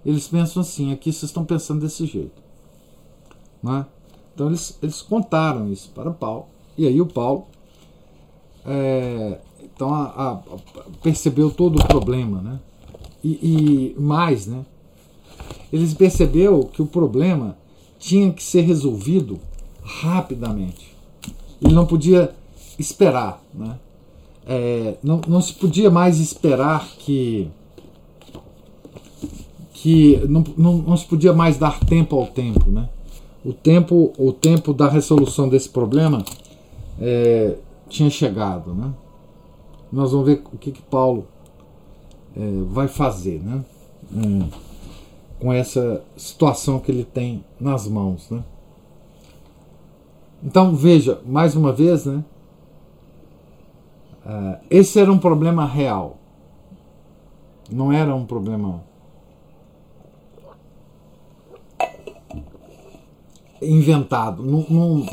eles 0.05 0.27
pensam 0.27 0.61
assim, 0.61 0.91
aqui 0.91 1.11
vocês 1.11 1.29
estão 1.29 1.45
pensando 1.45 1.81
desse 1.81 2.05
jeito. 2.05 2.43
Né? 3.61 3.85
Então 4.33 4.47
eles, 4.47 4.77
eles 4.81 5.01
contaram 5.01 5.71
isso 5.71 5.89
para 5.91 6.11
Paulo, 6.11 6.47
e 6.77 6.87
aí 6.87 6.99
o 6.99 7.05
Paulo 7.05 7.47
é, 8.65 9.39
então, 9.75 9.93
a, 9.93 10.31
a, 10.31 10.39
percebeu 11.03 11.51
todo 11.51 11.79
o 11.79 11.87
problema. 11.87 12.41
Né? 12.41 12.59
E, 13.23 13.93
e 13.95 14.01
mais, 14.01 14.47
né? 14.47 14.65
Eles 15.75 15.93
percebeu 15.93 16.69
que 16.71 16.81
o 16.81 16.85
problema 16.85 17.57
tinha 17.99 18.31
que 18.31 18.41
ser 18.41 18.61
resolvido 18.61 19.39
rapidamente. 19.83 20.95
Ele 21.61 21.73
não 21.73 21.85
podia 21.85 22.33
esperar. 22.79 23.43
Né? 23.53 23.77
É, 24.47 24.95
não, 25.03 25.19
não 25.27 25.41
se 25.41 25.53
podia 25.53 25.89
mais 25.89 26.19
esperar 26.19 26.87
que 26.97 27.49
que 29.73 30.17
não, 30.27 30.43
não, 30.57 30.77
não 30.77 30.97
se 30.97 31.05
podia 31.05 31.31
mais 31.31 31.57
dar 31.57 31.79
tempo 31.81 32.15
ao 32.15 32.25
tempo, 32.25 32.71
né? 32.71 32.89
O 33.43 33.53
tempo, 33.53 34.13
o 34.17 34.31
tempo 34.31 34.73
da 34.73 34.89
resolução 34.89 35.47
desse 35.47 35.69
problema 35.69 36.23
é, 36.99 37.55
tinha 37.87 38.09
chegado, 38.09 38.73
né? 38.73 38.91
Nós 39.91 40.11
vamos 40.11 40.25
ver 40.25 40.41
o 40.51 40.57
que, 40.57 40.71
que 40.71 40.81
Paulo 40.81 41.27
é, 42.35 42.39
vai 42.71 42.87
fazer, 42.87 43.39
né? 43.43 43.63
Hum, 44.11 44.47
com 45.45 45.53
essa 45.53 46.03
situação 46.17 46.79
que 46.79 46.91
ele 46.91 47.03
tem 47.03 47.45
nas 47.59 47.87
mãos, 47.87 48.31
né? 48.31 48.43
Então 50.43 50.75
veja 50.75 51.21
mais 51.23 51.55
uma 51.55 51.71
vez, 51.71 52.03
né? 52.07 52.25
Uh, 54.25 54.57
esse 54.71 54.99
era 54.99 55.11
um 55.11 55.19
problema 55.19 55.63
real, 55.63 56.17
não 57.71 57.93
era 57.93 58.15
um 58.15 58.25
problema 58.25 58.83
inventado. 63.61 64.41
Não, 64.41 64.65
não, 64.67 65.05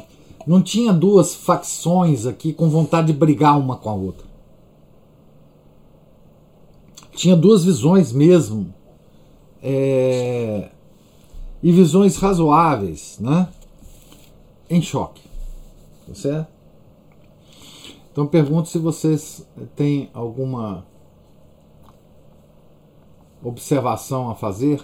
não 0.46 0.62
tinha 0.62 0.94
duas 0.94 1.34
facções 1.34 2.24
aqui 2.24 2.54
com 2.54 2.70
vontade 2.70 3.08
de 3.08 3.12
brigar 3.12 3.58
uma 3.58 3.76
com 3.76 3.90
a 3.90 3.94
outra. 3.94 4.26
Tinha 7.14 7.36
duas 7.36 7.66
visões 7.66 8.14
mesmo. 8.14 8.72
É, 9.62 10.70
e 11.62 11.70
visões 11.70 12.16
razoáveis, 12.16 13.18
né? 13.20 13.48
Em 14.68 14.82
choque. 14.82 15.22
Tá 16.06 16.14
certo? 16.14 16.48
Então 18.10 18.26
pergunto 18.26 18.68
se 18.68 18.78
vocês 18.78 19.46
têm 19.74 20.10
alguma 20.12 20.84
observação 23.42 24.30
a 24.30 24.34
fazer 24.34 24.82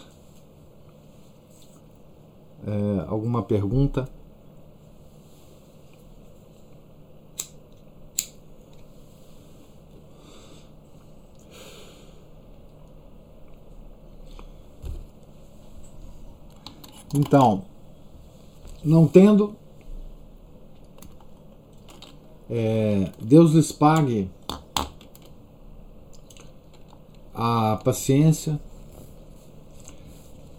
é, 2.66 3.04
alguma 3.08 3.42
pergunta? 3.42 4.08
Então, 17.14 17.64
não 18.84 19.06
tendo, 19.06 19.56
é, 22.50 23.10
Deus 23.20 23.52
lhes 23.52 23.72
pague 23.72 24.30
a 27.34 27.80
paciência 27.84 28.60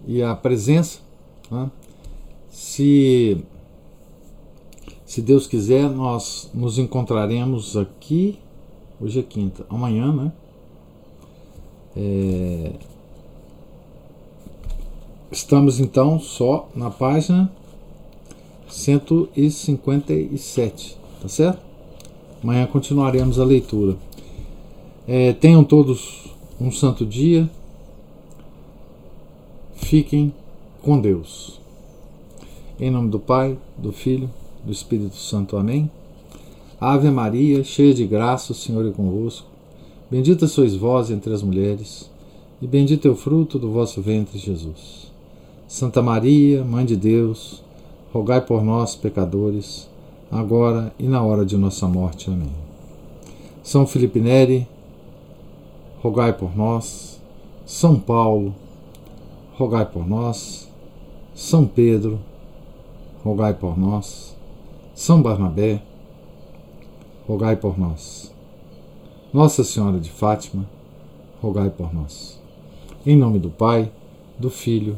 e 0.07 0.23
a 0.23 0.35
presença. 0.35 0.99
Né? 1.51 1.69
Se, 2.49 3.43
se 5.05 5.21
Deus 5.21 5.45
quiser, 5.45 5.89
nós 5.89 6.49
nos 6.53 6.77
encontraremos 6.77 7.77
aqui. 7.77 8.39
Hoje 8.99 9.19
é 9.19 9.23
quinta, 9.23 9.65
amanhã, 9.69 10.13
né? 10.13 10.31
É, 11.95 12.73
estamos 15.31 15.79
então 15.79 16.19
só 16.19 16.67
na 16.75 16.89
página 16.89 17.51
157, 18.67 20.97
tá 21.21 21.27
certo? 21.27 21.61
Amanhã 22.43 22.65
continuaremos 22.67 23.39
a 23.39 23.43
leitura. 23.43 23.97
É, 25.07 25.33
tenham 25.33 25.63
todos 25.63 26.29
um 26.59 26.71
santo 26.71 27.05
dia. 27.05 27.49
Fiquem 29.75 30.33
com 30.81 30.99
Deus. 30.99 31.59
Em 32.79 32.89
nome 32.89 33.09
do 33.09 33.19
Pai, 33.19 33.57
do 33.77 33.91
Filho, 33.91 34.29
do 34.63 34.71
Espírito 34.71 35.15
Santo. 35.15 35.57
Amém. 35.57 35.89
Ave 36.79 37.11
Maria, 37.11 37.63
cheia 37.63 37.93
de 37.93 38.05
graça, 38.05 38.53
o 38.53 38.55
Senhor 38.55 38.87
é 38.87 38.91
convosco. 38.91 39.47
Bendita 40.09 40.47
sois 40.47 40.75
vós 40.75 41.11
entre 41.11 41.33
as 41.33 41.43
mulheres, 41.43 42.09
e 42.61 42.67
bendito 42.67 43.07
é 43.07 43.11
o 43.11 43.15
fruto 43.15 43.59
do 43.59 43.69
vosso 43.69 44.01
ventre, 44.01 44.39
Jesus. 44.39 45.08
Santa 45.69 46.01
Maria, 46.01 46.63
Mãe 46.63 46.83
de 46.83 46.95
Deus, 46.95 47.63
rogai 48.11 48.41
por 48.41 48.63
nós, 48.63 48.95
pecadores, 48.95 49.87
agora 50.31 50.91
e 50.97 51.03
na 51.03 51.21
hora 51.21 51.45
de 51.45 51.55
nossa 51.55 51.87
morte. 51.87 52.27
Amém. 52.27 52.49
São 53.61 53.85
Felipe 53.85 54.19
Neri, 54.19 54.67
rogai 56.01 56.33
por 56.33 56.57
nós. 56.57 57.21
São 57.67 57.99
Paulo, 57.99 58.55
rogai 59.59 59.85
por 59.85 60.07
nós. 60.07 60.67
São 61.35 61.67
Pedro, 61.67 62.19
rogai 63.23 63.53
por 63.53 63.77
nós. 63.77 64.35
São 64.95 65.21
Barnabé, 65.21 65.83
rogai 67.27 67.55
por 67.55 67.77
nós. 67.77 68.33
Nossa 69.31 69.63
Senhora 69.63 69.99
de 69.99 70.09
Fátima, 70.09 70.65
rogai 71.39 71.69
por 71.69 71.93
nós. 71.93 72.41
Em 73.05 73.15
nome 73.15 73.37
do 73.37 73.51
Pai, 73.51 73.91
do 74.39 74.49
Filho 74.49 74.97